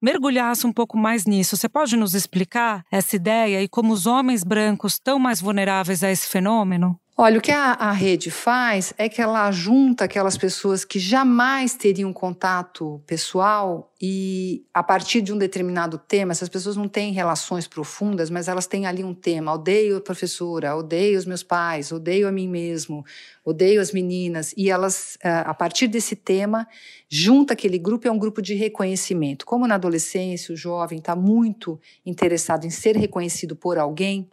mergulhasse 0.01 0.67
um 0.67 0.73
pouco 0.73 0.97
mais 0.97 1.27
nisso. 1.27 1.57
Você 1.57 1.69
pode 1.69 1.97
nos 1.97 2.15
explicar 2.15 2.85
essa 2.91 3.17
ideia 3.17 3.63
e 3.63 3.69
como 3.69 3.93
os 3.93 4.07
homens 4.07 4.45
brancos 4.45 4.95
estão 4.95 5.19
mais 5.19 5.41
vulneráveis 5.41 6.03
a 6.03 6.11
esse 6.11 6.29
fenômeno? 6.29 6.99
Olha, 7.19 7.39
o 7.39 7.41
que 7.41 7.51
a, 7.51 7.73
a, 7.73 7.93
rede 7.93 8.31
faz 8.31 8.93
é 8.99 9.09
que 9.09 9.23
ela 9.23 9.51
junta 9.51 10.05
aquelas 10.05 10.37
pessoas 10.37 10.85
que 10.85 10.99
jamais 10.99 11.73
teriam 11.73 12.13
contato 12.13 13.03
pessoal 13.07 13.91
e, 13.99 14.67
a 14.75 14.83
partir 14.83 15.23
de 15.23 15.33
um 15.33 15.39
determinado 15.39 15.97
tema, 15.97 16.33
essas 16.33 16.51
pessoas 16.51 16.77
não 16.77 16.87
têm 16.87 17.15
relações 17.15 17.67
profundas, 17.67 18.29
mas 18.29 18.49
elas 18.49 18.67
têm 18.67 18.85
ali 18.85 19.03
um 19.03 19.15
tema. 19.15 19.55
Odeio 19.55 19.97
a 19.97 20.01
professora, 20.03 20.77
odeio 20.77 21.19
os 21.19 21.25
meus 21.25 21.43
pais, 21.43 21.91
odeio 21.91 22.29
a 22.29 22.31
mim 22.31 22.49
mesmo, 22.49 23.03
odeio 23.43 23.81
as 23.81 23.93
meninas. 23.93 24.53
E 24.55 24.69
elas, 24.69 25.17
eh, 25.23 25.43
a 25.47 25.55
partir 25.55 25.87
desse 25.87 26.17
tema, 26.17 26.69
junta 27.09 27.55
aquele 27.55 27.79
grupo, 27.79 28.07
é 28.07 28.11
um 28.11 28.19
grupo 28.19 28.43
de 28.43 28.53
reconhecimento. 28.53 29.47
Como 29.47 29.67
na 29.67 29.77
adolescência, 29.77 30.53
o 30.53 30.57
jovem 30.57 30.99
está 30.99 31.17
muito 31.17 31.81
interessado 32.05 32.67
em 32.67 32.71
ser 32.71 32.95
reconhecido 32.95 33.57
por 33.57 33.79
alguém 33.79 34.29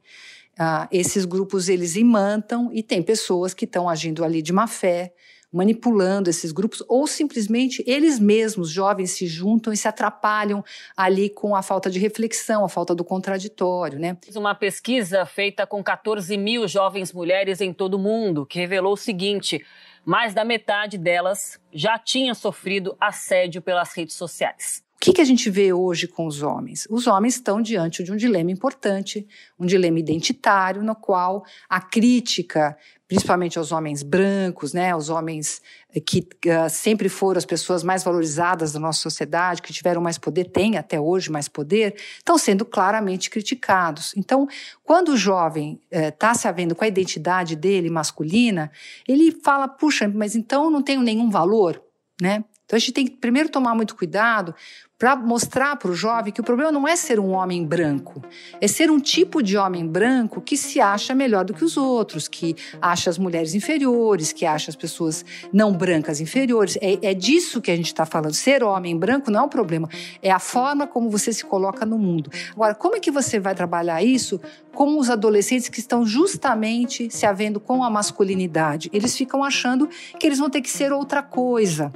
ah, 0.58 0.88
esses 0.92 1.26
grupos 1.26 1.70
eles 1.70 1.96
imantam 1.96 2.70
e 2.72 2.84
tem 2.84 3.02
pessoas 3.02 3.54
que 3.54 3.66
estão 3.66 3.90
agindo 3.90 4.24
ali 4.24 4.42
de 4.42 4.54
má 4.54 4.68
fé, 4.68 5.14
manipulando 5.52 6.32
esses 6.32 6.52
grupos, 6.52 6.84
ou 6.88 7.06
simplesmente 7.06 7.84
eles 7.86 8.20
mesmos, 8.20 8.72
jovens, 8.72 9.12
se 9.12 9.28
juntam 9.28 9.72
e 9.72 9.78
se 9.78 9.88
atrapalham 9.88 10.64
ali 10.98 11.30
com 11.30 11.56
a 11.56 11.62
falta 11.62 11.92
de 11.92 12.00
reflexão, 12.00 12.66
a 12.66 12.70
falta 12.70 12.96
do 12.96 13.04
contraditório. 13.04 14.00
Né? 14.00 14.18
Uma 14.36 14.56
pesquisa 14.56 15.26
feita 15.28 15.68
com 15.68 15.84
14 15.84 16.36
mil 16.38 16.68
jovens 16.68 17.14
mulheres 17.14 17.62
em 17.62 17.72
todo 17.72 17.96
o 17.96 18.00
mundo, 18.00 18.48
que 18.48 18.58
revelou 18.58 18.94
o 18.94 18.98
seguinte: 18.98 19.64
mais 20.04 20.34
da 20.34 20.44
metade 20.44 20.98
delas 20.98 21.60
já 21.72 22.00
tinha 22.00 22.34
sofrido 22.34 22.98
assédio 23.00 23.62
pelas 23.62 23.94
redes 23.94 24.16
sociais 24.16 24.84
que, 25.04 25.12
que 25.12 25.20
a 25.20 25.26
gente 25.26 25.50
vê 25.50 25.74
hoje 25.74 26.08
com 26.08 26.26
os 26.26 26.42
homens? 26.42 26.88
Os 26.90 27.08
homens 27.08 27.36
estão 27.36 27.62
diante 27.62 28.02
de 28.06 28.12
um 28.14 28.16
dilema 28.16 28.50
importante, 28.50 29.28
um 29.60 29.66
dilema 29.66 30.00
identitário, 30.00 30.82
no 30.82 30.96
qual 30.96 31.44
a 31.68 31.82
crítica, 31.82 32.78
principalmente 33.06 33.60
aos 33.60 33.74
homens 33.74 34.02
brancos, 34.02 34.72
né, 34.72 34.96
os 34.96 35.10
homens 35.10 35.62
eh, 35.94 36.00
que 36.00 36.20
uh, 36.46 36.70
sempre 36.70 37.10
foram 37.10 37.38
as 37.38 37.44
pessoas 37.44 37.84
mais 37.84 38.02
valorizadas 38.02 38.72
da 38.72 38.80
nossa 38.80 39.02
sociedade, 39.02 39.62
que 39.62 39.74
tiveram 39.74 40.02
mais 40.02 40.18
poder, 40.18 40.46
têm 40.46 40.78
até 40.78 40.98
hoje 40.98 41.30
mais 41.30 41.50
poder, 41.50 41.96
estão 42.18 42.38
sendo 42.38 42.64
claramente 42.64 43.30
criticados. 43.30 44.14
Então, 44.16 44.48
quando 44.86 45.10
o 45.10 45.18
jovem 45.18 45.82
está 45.92 46.32
uh, 46.32 46.36
se 46.36 46.48
havendo 46.48 46.76
com 46.76 46.86
a 46.86 46.88
identidade 46.88 47.58
dele 47.58 47.90
masculina, 47.90 48.72
ele 49.06 49.34
fala: 49.44 49.68
puxa, 49.68 50.08
mas 50.08 50.34
então 50.34 50.70
não 50.70 50.82
tenho 50.82 51.02
nenhum 51.02 51.30
valor, 51.30 51.84
né? 52.22 52.46
Então 52.66 52.78
a 52.78 52.80
gente 52.80 52.94
tem 52.94 53.06
que 53.06 53.18
primeiro 53.18 53.50
tomar 53.50 53.76
muito 53.76 53.96
cuidado 53.96 54.56
para 55.04 55.18
mostrar 55.18 55.76
para 55.76 55.92
o 55.92 55.94
jovem 55.94 56.32
que 56.32 56.40
o 56.40 56.44
problema 56.46 56.72
não 56.72 56.88
é 56.88 56.96
ser 56.96 57.20
um 57.20 57.32
homem 57.32 57.66
branco, 57.66 58.24
é 58.62 58.70
ser 58.70 58.90
um 58.90 59.02
tipo 59.02 59.44
de 59.44 59.58
homem 59.58 59.86
branco 59.86 60.40
que 60.40 60.56
se 60.56 60.80
acha 60.80 61.14
melhor 61.14 61.44
do 61.44 61.54
que 61.54 61.66
os 61.66 61.76
outros, 61.76 62.30
que 62.30 62.56
acha 62.82 63.10
as 63.10 63.18
mulheres 63.18 63.54
inferiores, 63.54 64.32
que 64.32 64.46
acha 64.46 64.72
as 64.72 64.78
pessoas 64.78 65.26
não 65.52 65.74
brancas 65.74 66.22
inferiores. 66.22 66.78
É, 66.80 67.10
é 67.10 67.14
disso 67.14 67.60
que 67.60 67.70
a 67.70 67.76
gente 67.76 67.88
está 67.88 68.06
falando. 68.06 68.34
Ser 68.34 68.64
homem 68.64 68.98
branco 68.98 69.30
não 69.30 69.42
é 69.42 69.44
um 69.44 69.50
problema, 69.50 69.90
é 70.22 70.32
a 70.32 70.40
forma 70.40 70.88
como 70.88 71.10
você 71.10 71.34
se 71.34 71.44
coloca 71.44 71.86
no 71.86 71.98
mundo. 71.98 72.32
Agora, 72.54 72.74
como 72.74 72.96
é 72.96 73.02
que 73.02 73.12
você 73.12 73.42
vai 73.42 73.54
trabalhar 73.54 74.02
isso 74.02 74.40
com 74.74 74.98
os 74.98 75.10
adolescentes 75.10 75.68
que 75.68 75.80
estão 75.80 76.06
justamente 76.06 77.10
se 77.12 77.26
havendo 77.26 77.60
com 77.60 77.84
a 77.84 77.90
masculinidade? 77.90 78.90
Eles 78.94 79.18
ficam 79.18 79.44
achando 79.44 79.90
que 80.18 80.26
eles 80.26 80.40
vão 80.40 80.50
ter 80.50 80.62
que 80.62 80.72
ser 80.72 80.94
outra 80.94 81.22
coisa. 81.22 81.92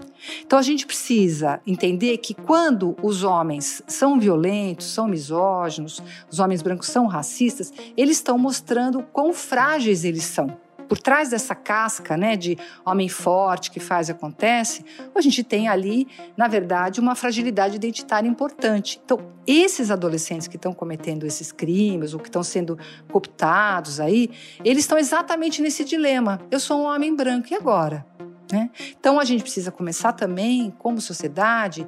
Então 0.45 0.59
a 0.59 0.61
gente 0.61 0.85
precisa 0.85 1.61
entender 1.65 2.17
que 2.17 2.33
quando 2.33 2.96
os 3.01 3.23
homens 3.23 3.81
são 3.87 4.19
violentos, 4.19 4.87
são 4.87 5.07
misóginos, 5.07 6.01
os 6.29 6.39
homens 6.39 6.61
brancos 6.61 6.87
são 6.87 7.05
racistas, 7.07 7.71
eles 7.95 8.17
estão 8.17 8.37
mostrando 8.37 9.03
quão 9.13 9.33
frágeis 9.33 10.03
eles 10.03 10.23
são. 10.23 10.57
Por 10.87 10.97
trás 10.97 11.29
dessa 11.29 11.53
casca, 11.53 12.15
né, 12.15 12.37
de 12.37 12.57
homem 12.85 13.09
forte 13.09 13.69
que 13.69 13.79
faz 13.79 14.07
e 14.07 14.13
acontece, 14.13 14.85
a 15.13 15.19
gente 15.19 15.43
tem 15.43 15.67
ali, 15.67 16.07
na 16.37 16.47
verdade, 16.47 17.01
uma 17.01 17.13
fragilidade 17.13 17.75
identitária 17.75 18.27
importante. 18.27 18.99
Então, 19.03 19.19
esses 19.45 19.91
adolescentes 19.91 20.47
que 20.47 20.55
estão 20.55 20.73
cometendo 20.73 21.25
esses 21.25 21.51
crimes 21.51 22.13
ou 22.13 22.19
que 22.19 22.29
estão 22.29 22.41
sendo 22.41 22.79
cooptados 23.11 23.99
aí, 23.99 24.29
eles 24.63 24.83
estão 24.83 24.97
exatamente 24.97 25.61
nesse 25.61 25.83
dilema. 25.83 26.39
Eu 26.49 26.59
sou 26.59 26.79
um 26.79 26.85
homem 26.85 27.13
branco 27.13 27.47
e 27.51 27.55
agora? 27.55 28.05
Né? 28.51 28.69
Então 28.97 29.19
a 29.19 29.25
gente 29.25 29.41
precisa 29.41 29.71
começar 29.71 30.13
também, 30.13 30.73
como 30.79 31.01
sociedade, 31.01 31.85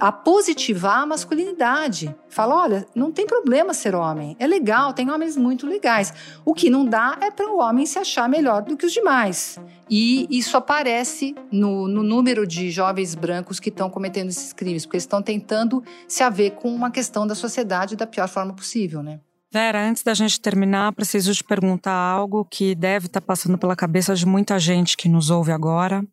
a 0.00 0.10
positivar 0.10 1.00
a 1.00 1.06
masculinidade. 1.06 2.14
Fala, 2.28 2.54
olha, 2.62 2.86
não 2.94 3.12
tem 3.12 3.26
problema 3.26 3.72
ser 3.72 3.94
homem, 3.94 4.36
é 4.38 4.46
legal, 4.46 4.92
tem 4.92 5.10
homens 5.10 5.36
muito 5.36 5.66
legais. 5.66 6.12
O 6.44 6.54
que 6.54 6.68
não 6.68 6.84
dá 6.84 7.16
é 7.20 7.30
para 7.30 7.50
o 7.50 7.58
homem 7.58 7.86
se 7.86 7.98
achar 7.98 8.28
melhor 8.28 8.62
do 8.62 8.76
que 8.76 8.86
os 8.86 8.92
demais. 8.92 9.58
E 9.88 10.26
isso 10.30 10.56
aparece 10.56 11.34
no, 11.50 11.86
no 11.86 12.02
número 12.02 12.46
de 12.46 12.70
jovens 12.70 13.14
brancos 13.14 13.60
que 13.60 13.68
estão 13.68 13.90
cometendo 13.90 14.28
esses 14.28 14.52
crimes, 14.52 14.84
porque 14.84 14.96
eles 14.96 15.04
estão 15.04 15.22
tentando 15.22 15.82
se 16.08 16.22
haver 16.22 16.52
com 16.52 16.74
uma 16.74 16.90
questão 16.90 17.26
da 17.26 17.34
sociedade 17.34 17.96
da 17.96 18.06
pior 18.06 18.28
forma 18.28 18.54
possível, 18.54 19.02
né? 19.02 19.20
Vera, 19.52 19.88
antes 19.88 20.02
da 20.02 20.14
gente 20.14 20.40
terminar, 20.40 20.92
preciso 20.94 21.32
te 21.32 21.44
perguntar 21.44 21.92
algo 21.92 22.44
que 22.44 22.74
deve 22.74 23.06
estar 23.06 23.20
tá 23.20 23.26
passando 23.26 23.56
pela 23.56 23.76
cabeça 23.76 24.12
de 24.12 24.26
muita 24.26 24.58
gente 24.58 24.96
que 24.96 25.08
nos 25.08 25.30
ouve 25.30 25.52
agora. 25.52 26.04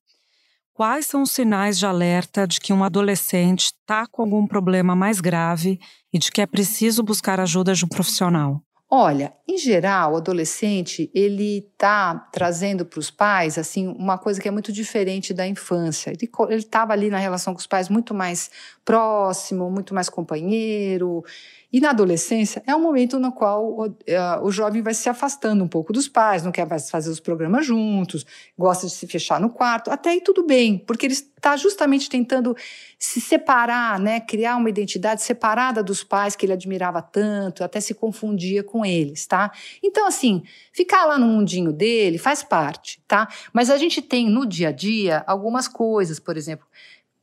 Quais 0.82 1.06
são 1.06 1.22
os 1.22 1.30
sinais 1.30 1.78
de 1.78 1.86
alerta 1.86 2.48
de 2.48 2.60
que 2.60 2.74
um 2.74 2.84
adolescente 2.84 3.66
está 3.66 4.08
com 4.08 4.24
algum 4.24 4.48
problema 4.48 4.96
mais 4.96 5.22
grave 5.22 5.80
e 6.12 6.18
de 6.18 6.32
que 6.32 6.42
é 6.42 6.48
preciso 6.48 7.04
buscar 7.04 7.40
ajuda 7.40 7.76
de 7.76 7.86
um 7.86 7.88
profissional? 7.88 8.60
Olha, 8.90 9.32
em 9.48 9.60
geral, 9.60 10.14
o 10.14 10.16
adolescente 10.18 11.12
ele 11.14 11.60
está 11.72 12.16
trazendo 12.34 12.84
para 12.84 12.98
os 12.98 13.12
pais 13.12 13.60
assim 13.60 13.90
uma 13.90 14.18
coisa 14.18 14.42
que 14.42 14.48
é 14.48 14.52
muito 14.52 14.74
diferente 14.74 15.36
da 15.36 15.46
infância. 15.46 16.10
Ele 16.10 16.28
estava 16.56 16.94
ali 16.94 17.12
na 17.12 17.20
relação 17.20 17.54
com 17.54 17.60
os 17.60 17.68
pais 17.68 17.88
muito 17.88 18.16
mais 18.16 18.50
próximo, 18.84 19.70
muito 19.70 19.94
mais 19.94 20.10
companheiro. 20.10 21.24
E 21.72 21.80
na 21.80 21.92
adolescência 21.92 22.62
é 22.68 22.76
um 22.76 22.82
momento 22.82 23.18
no 23.18 23.32
qual 23.32 23.66
o, 23.66 23.88
uh, 23.88 23.94
o 24.44 24.52
jovem 24.52 24.82
vai 24.82 24.94
se 24.94 25.08
afastando 25.08 25.64
um 25.64 25.68
pouco 25.68 25.94
dos 25.94 26.08
pais, 26.08 26.44
não 26.44 26.52
quer 26.52 26.68
mais 26.68 26.90
fazer 26.90 27.10
os 27.10 27.20
programas 27.20 27.66
juntos, 27.66 28.26
gosta 28.58 28.88
de 28.88 28.94
se 28.94 29.08
fechar 29.08 29.40
no 29.40 29.50
quarto. 29.50 29.90
Até 29.90 30.10
aí 30.10 30.22
tudo 30.22 30.46
bem, 30.46 30.78
porque 30.78 31.06
ele 31.06 31.14
está 31.14 31.56
justamente 31.56 32.10
tentando 32.10 32.56
se 33.00 33.22
separar, 33.22 34.00
né, 34.00 34.20
criar 34.20 34.58
uma 34.58 34.70
identidade 34.70 35.24
separada 35.24 35.82
dos 35.82 36.04
pais 36.04 36.36
que 36.36 36.46
ele 36.46 36.54
admirava 36.54 37.02
tanto, 37.02 37.64
até 37.64 37.80
se 37.80 37.94
confundia 37.94 38.64
com 38.64 38.86
eles, 38.86 39.26
tá? 39.26 39.52
Então, 39.82 40.06
assim, 40.06 40.44
ficar 40.72 41.06
lá 41.06 41.18
no 41.18 41.26
mundinho 41.26 41.72
dele 41.72 42.18
faz 42.18 42.44
parte, 42.44 43.02
tá? 43.08 43.28
Mas 43.54 43.70
a 43.70 43.78
gente 43.78 44.02
tem 44.02 44.30
no 44.30 44.46
dia 44.46 44.70
a 44.70 44.72
dia 44.72 45.24
algumas 45.26 45.68
coisas, 45.68 46.20
por 46.20 46.38
exemplo, 46.38 46.68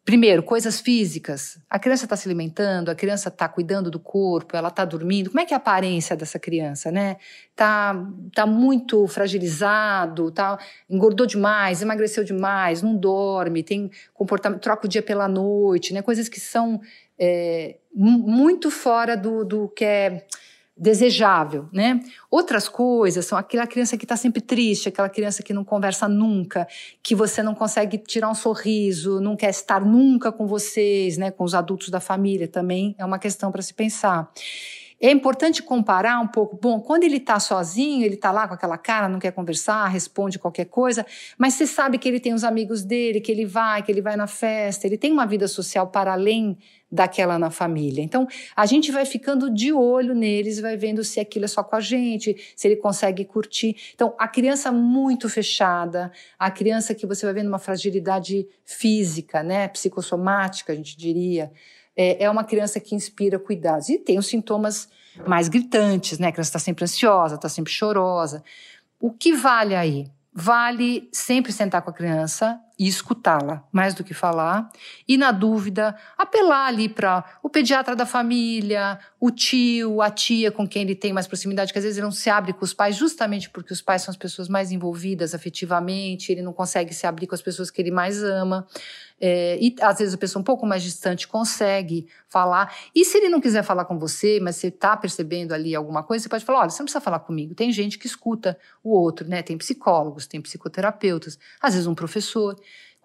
Primeiro, 0.09 0.43
coisas 0.43 0.81
físicas. 0.81 1.59
A 1.69 1.79
criança 1.79 2.07
está 2.07 2.17
se 2.17 2.27
alimentando, 2.27 2.91
a 2.91 2.95
criança 2.95 3.29
está 3.29 3.47
cuidando 3.47 3.91
do 3.91 4.01
corpo, 4.01 4.57
ela 4.57 4.69
está 4.69 4.83
dormindo. 4.83 5.29
Como 5.29 5.39
é 5.39 5.45
que 5.45 5.53
é 5.53 5.55
a 5.55 5.59
aparência 5.59 6.17
dessa 6.17 6.39
criança, 6.39 6.91
né? 6.91 7.19
Tá, 7.55 7.95
tá 8.35 8.47
muito 8.47 9.07
fragilizado, 9.07 10.31
tá, 10.31 10.59
engordou 10.89 11.27
demais, 11.27 11.83
emagreceu 11.83 12.25
demais, 12.25 12.81
não 12.81 12.97
dorme, 12.97 13.63
tem 13.63 13.91
comportamento, 14.15 14.63
troca 14.63 14.87
o 14.87 14.89
dia 14.89 15.03
pela 15.03 15.29
noite, 15.29 15.93
né? 15.93 16.01
Coisas 16.01 16.27
que 16.27 16.41
são 16.41 16.81
é, 17.19 17.77
muito 17.95 18.71
fora 18.71 19.15
do, 19.15 19.45
do 19.45 19.69
que 19.69 19.85
é 19.85 20.27
desejável, 20.79 21.69
né? 21.73 22.01
Outras 22.31 22.69
coisas 22.69 23.27
são 23.27 23.37
aquela 23.37 23.67
criança 23.67 23.97
que 23.97 24.05
está 24.05 24.17
sempre 24.17 24.41
triste, 24.41 24.89
aquela 24.89 25.09
criança 25.09 25.43
que 25.43 25.53
não 25.53 25.65
conversa 25.65 26.09
nunca, 26.09 26.67
que 27.03 27.15
você 27.15 27.43
não 27.43 27.55
consegue 27.55 27.99
tirar 27.99 28.31
um 28.31 28.35
sorriso, 28.35 29.21
não 29.21 29.37
quer 29.37 29.51
estar 29.51 29.85
nunca 29.85 30.31
com 30.31 30.47
vocês, 30.47 31.17
né? 31.17 31.31
Com 31.31 31.45
os 31.45 31.55
adultos 31.55 31.89
da 31.89 32.01
família 32.01 32.47
também 32.47 32.95
é 32.99 33.05
uma 33.05 33.19
questão 33.19 33.51
para 33.51 33.63
se 33.63 33.75
pensar. 33.75 34.31
É 35.01 35.13
importante 35.13 35.63
comparar 35.63 36.19
um 36.19 36.27
pouco. 36.27 36.59
Bom, 36.61 36.81
quando 36.81 37.05
ele 37.05 37.19
está 37.19 37.39
sozinho, 37.39 38.05
ele 38.05 38.17
está 38.17 38.33
lá 38.33 38.49
com 38.49 38.55
aquela 38.55 38.77
cara, 38.77 39.09
não 39.09 39.21
quer 39.21 39.31
conversar, 39.31 39.87
responde 39.87 40.41
qualquer 40.41 40.65
coisa, 40.65 41.07
mas 41.37 41.55
você 41.55 41.69
sabe 41.69 41.99
que 41.99 42.09
ele 42.09 42.19
tem 42.19 42.35
os 42.35 42.43
amigos 42.43 42.83
dele, 42.83 43.21
que 43.21 43.31
ele 43.31 43.47
vai, 43.47 43.81
que 43.83 43.93
ele 43.93 44.03
vai 44.03 44.17
na 44.17 44.27
festa, 44.27 44.89
ele 44.89 44.99
tem 44.99 45.13
uma 45.13 45.25
vida 45.25 45.47
social 45.47 45.87
para 45.87 46.13
além 46.13 46.59
daquela 46.91 47.39
na 47.39 47.51
família. 47.51 48.03
Então, 48.03 48.27
a 48.57 48.65
gente 48.65 48.91
vai 48.91 49.05
ficando 49.05 49.51
de 49.53 49.73
olho 49.73 50.15
neles, 50.15 50.59
vai 50.59 50.77
vendo 50.77 51.05
se 51.05 51.21
aquilo 51.21 51.45
é 51.45 51.49
só 51.49 51.63
com 51.63 51.77
a 51.77 51.81
gente, 51.81 52.37
se 52.57 52.67
ele 52.67 52.77
consegue 52.77 53.25
curtir. 53.25 53.77
Então, 53.95 54.15
a 54.19 54.27
criança 54.27 54.73
muito 54.73 55.29
fechada, 55.29 56.11
a 56.39 56.51
criança 56.51 56.95
que 56.95 57.07
você 57.07 57.27
vai 57.27 57.35
vendo 57.35 57.49
uma 57.49 57.59
fragilidade 57.59 58.49
física, 58.65 59.43
né, 59.43 59.69
psicossomática, 59.69 60.73
a 60.73 60.77
gente 60.77 60.97
diria, 60.97 61.53
é, 61.97 62.25
é 62.25 62.31
uma 62.31 62.45
criança 62.45 62.81
que 62.81 62.95
inspira 62.95 63.39
cuidados. 63.39 63.89
E 63.89 63.99
tem 63.99 64.19
os 64.19 64.27
sintomas 64.27 64.89
mais 65.27 65.49
gritantes, 65.49 66.19
né? 66.19 66.29
A 66.29 66.33
criança 66.33 66.51
está 66.51 66.59
sempre 66.59 66.85
ansiosa, 66.85 67.35
está 67.35 67.49
sempre 67.49 67.73
chorosa. 67.73 68.43
O 69.01 69.11
que 69.11 69.33
vale 69.33 69.75
aí? 69.75 70.07
Vale 70.33 71.09
sempre 71.13 71.53
sentar 71.53 71.83
com 71.83 71.91
a 71.91 71.93
criança, 71.93 72.61
e 72.79 72.87
escutá-la, 72.87 73.65
mais 73.73 73.93
do 73.93 74.05
que 74.05 74.15
falar. 74.15 74.71
E, 75.07 75.17
na 75.17 75.33
dúvida, 75.33 75.97
apelar 76.17 76.67
ali 76.67 76.89
para 76.89 77.25
o 77.43 77.51
pediatra 77.51 77.97
da 77.97 78.07
família, 78.07 78.99
o 79.19 79.33
tio, 79.33 80.01
a 80.01 80.11
tia 80.11 80.53
com 80.53 80.67
quem 80.67 80.83
ele 80.83 80.95
tem 80.95 81.13
mais 81.13 81.27
proximidade, 81.27 81.73
que 81.73 81.79
às 81.79 81.85
vezes 81.85 81.99
ele 81.99 82.05
não 82.05 82.13
se 82.13 82.31
abre 82.31 82.53
com 82.53 82.65
os 82.65 82.73
pais, 82.73 82.95
justamente 82.95 83.51
porque 83.51 83.73
os 83.73 83.83
pais 83.83 84.03
são 84.03 84.13
as 84.13 84.17
pessoas 84.17 84.49
mais 84.49 84.71
envolvidas 84.71 85.35
afetivamente, 85.35 86.31
ele 86.31 86.43
não 86.43 86.53
consegue 86.53 86.95
se 86.95 87.07
abrir 87.07 87.27
com 87.27 87.35
as 87.35 87.43
pessoas 87.43 87.69
que 87.69 87.83
ele 87.83 87.91
mais 87.91 88.23
ama. 88.23 88.65
É, 89.21 89.59
e 89.61 89.75
às 89.81 89.99
vezes 89.99 90.15
a 90.15 90.19
pessoa 90.19 90.41
um 90.41 90.45
pouco 90.45 90.65
mais 90.65 90.83
distante 90.83 91.27
consegue 91.27 92.07
falar. 92.29 92.73
E 92.95 93.05
se 93.05 93.19
ele 93.19 93.29
não 93.29 93.41
quiser 93.41 93.65
falar 93.65 93.85
com 93.85 93.99
você, 93.99 94.39
mas 94.41 94.57
você 94.57 94.69
está 94.69 94.97
percebendo 94.97 95.53
ali 95.53 95.75
alguma 95.75 96.05
coisa, 96.05 96.23
você 96.23 96.29
pode 96.29 96.45
falar: 96.45 96.61
olha, 96.61 96.71
você 96.71 96.81
não 96.81 96.87
precisa 96.87 97.01
falar 97.01 97.19
comigo. 97.21 97.55
Tem 97.55 97.73
gente 97.73 97.99
que 97.99 98.07
escuta 98.07 98.57
o 98.83 98.91
outro, 98.91 99.27
né? 99.27 99.43
Tem 99.43 99.59
psicólogos, 99.59 100.27
tem 100.27 100.41
psicoterapeutas, 100.41 101.39
às 101.61 101.75
vezes 101.75 101.89
um 101.89 101.95
professor 101.95 102.57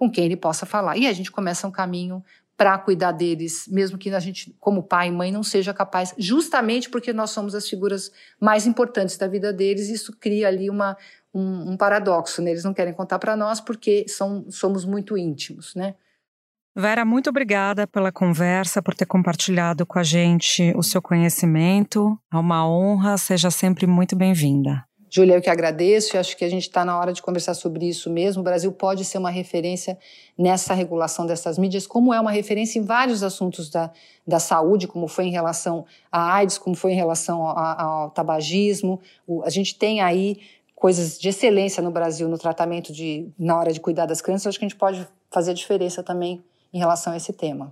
com 0.04 0.12
quem 0.12 0.26
ele 0.26 0.36
possa 0.36 0.66
falar. 0.66 0.98
E 0.98 1.08
a 1.08 1.14
gente 1.14 1.32
começa 1.32 1.66
um 1.66 1.72
caminho 1.72 2.22
para 2.58 2.78
cuidar 2.78 3.14
deles, 3.14 3.66
mesmo 3.70 3.98
que 3.98 4.10
a 4.10 4.20
gente, 4.20 4.56
como 4.60 4.84
pai 4.84 5.08
e 5.08 5.12
mãe, 5.12 5.32
não 5.32 5.42
seja 5.42 5.74
capaz, 5.74 6.14
justamente 6.18 6.90
porque 6.90 7.12
nós 7.12 7.32
somos 7.32 7.56
as 7.56 7.68
figuras 7.68 8.12
mais 8.40 8.68
importantes 8.68 9.18
da 9.18 9.28
vida 9.28 9.52
deles, 9.52 9.90
isso 9.90 10.16
cria 10.20 10.50
ali 10.50 10.70
uma, 10.70 10.96
um, 11.34 11.72
um 11.72 11.78
paradoxo, 11.78 12.42
né? 12.42 12.52
Eles 12.52 12.64
não 12.64 12.74
querem 12.74 12.94
contar 12.94 13.18
para 13.18 13.36
nós 13.36 13.60
porque 13.60 14.06
são, 14.08 14.46
somos 14.52 14.86
muito 14.86 15.18
íntimos, 15.18 15.74
né? 15.74 15.96
Vera, 16.76 17.06
muito 17.06 17.30
obrigada 17.30 17.88
pela 17.88 18.12
conversa, 18.12 18.82
por 18.82 18.94
ter 18.94 19.06
compartilhado 19.06 19.86
com 19.86 19.98
a 19.98 20.04
gente 20.04 20.74
o 20.76 20.84
seu 20.84 21.02
conhecimento. 21.02 22.20
É 22.32 22.38
uma 22.38 22.68
honra, 22.68 23.18
seja 23.18 23.50
sempre 23.50 23.88
muito 23.88 24.16
bem-vinda. 24.16 24.84
Júlia, 25.16 25.36
eu 25.36 25.42
que 25.44 25.50
agradeço 25.50 26.16
e 26.16 26.18
acho 26.18 26.36
que 26.36 26.44
a 26.44 26.50
gente 26.50 26.64
está 26.64 26.84
na 26.84 26.98
hora 26.98 27.14
de 27.14 27.22
conversar 27.22 27.54
sobre 27.54 27.88
isso 27.88 28.10
mesmo. 28.10 28.42
O 28.42 28.44
Brasil 28.44 28.72
pode 28.72 29.06
ser 29.06 29.20
uma 29.20 29.30
referência 29.30 29.96
nessa 30.36 30.74
regulação 30.74 31.28
dessas 31.28 31.56
mídias, 31.56 31.86
como 31.86 32.12
é 32.12 32.20
uma 32.20 32.32
referência 32.32 32.80
em 32.80 32.82
vários 32.82 33.22
assuntos 33.22 33.70
da, 33.70 33.92
da 34.26 34.40
saúde, 34.40 34.88
como 34.88 35.08
foi 35.08 35.26
em 35.26 35.30
relação 35.30 35.86
à 36.12 36.34
AIDS, 36.34 36.58
como 36.58 36.76
foi 36.76 36.94
em 36.94 36.96
relação 36.96 37.46
ao, 37.46 37.58
ao 37.58 38.10
tabagismo. 38.10 39.00
O, 39.28 39.44
a 39.44 39.52
gente 39.52 39.78
tem 39.78 40.02
aí 40.02 40.42
coisas 40.74 41.20
de 41.20 41.30
excelência 41.30 41.84
no 41.84 41.92
Brasil 41.92 42.28
no 42.28 42.40
tratamento 42.40 42.92
de 42.92 43.30
na 43.38 43.56
hora 43.56 43.72
de 43.72 43.80
cuidar 43.80 44.08
das 44.08 44.20
crianças. 44.20 44.48
Acho 44.48 44.58
que 44.58 44.66
a 44.66 44.68
gente 44.68 44.80
pode 44.80 45.08
fazer 45.30 45.54
diferença 45.54 46.02
também 46.02 46.44
em 46.74 46.80
relação 46.80 47.14
a 47.14 47.18
esse 47.18 47.32
tema. 47.32 47.72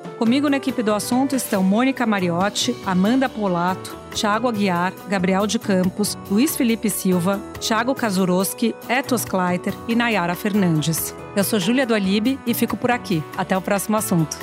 Comigo 0.21 0.47
na 0.49 0.57
equipe 0.57 0.83
do 0.83 0.93
assunto 0.93 1.35
estão 1.35 1.63
Mônica 1.63 2.05
Mariotti, 2.05 2.75
Amanda 2.85 3.27
Polato, 3.27 3.97
Thiago 4.13 4.47
Aguiar, 4.47 4.93
Gabriel 5.09 5.47
de 5.47 5.57
Campos, 5.57 6.15
Luiz 6.29 6.55
Felipe 6.55 6.91
Silva, 6.91 7.41
Thiago 7.59 7.95
Kazuroski, 7.95 8.75
Etos 8.87 9.25
Kleiter 9.25 9.73
e 9.87 9.95
Nayara 9.95 10.35
Fernandes. 10.35 11.15
Eu 11.35 11.43
sou 11.43 11.59
Júlia 11.59 11.87
do 11.87 11.95
Alibe 11.95 12.37
e 12.45 12.53
fico 12.53 12.77
por 12.77 12.91
aqui. 12.91 13.23
Até 13.35 13.57
o 13.57 13.61
próximo 13.63 13.97
assunto. 13.97 14.37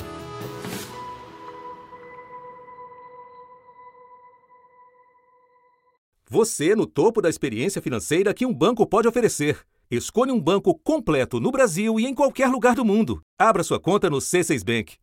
Você 6.29 6.75
no 6.75 6.85
topo 6.85 7.21
da 7.21 7.29
experiência 7.29 7.81
financeira 7.81 8.33
que 8.33 8.45
um 8.45 8.53
banco 8.53 8.85
pode 8.85 9.07
oferecer. 9.07 9.57
Escolha 9.89 10.33
um 10.33 10.41
banco 10.41 10.77
completo 10.83 11.39
no 11.39 11.51
Brasil 11.51 11.97
e 12.01 12.05
em 12.05 12.13
qualquer 12.13 12.49
lugar 12.49 12.75
do 12.75 12.83
mundo. 12.83 13.21
Abra 13.39 13.63
sua 13.63 13.79
conta 13.79 14.09
no 14.09 14.17
C6 14.17 14.61
Bank. 14.61 14.97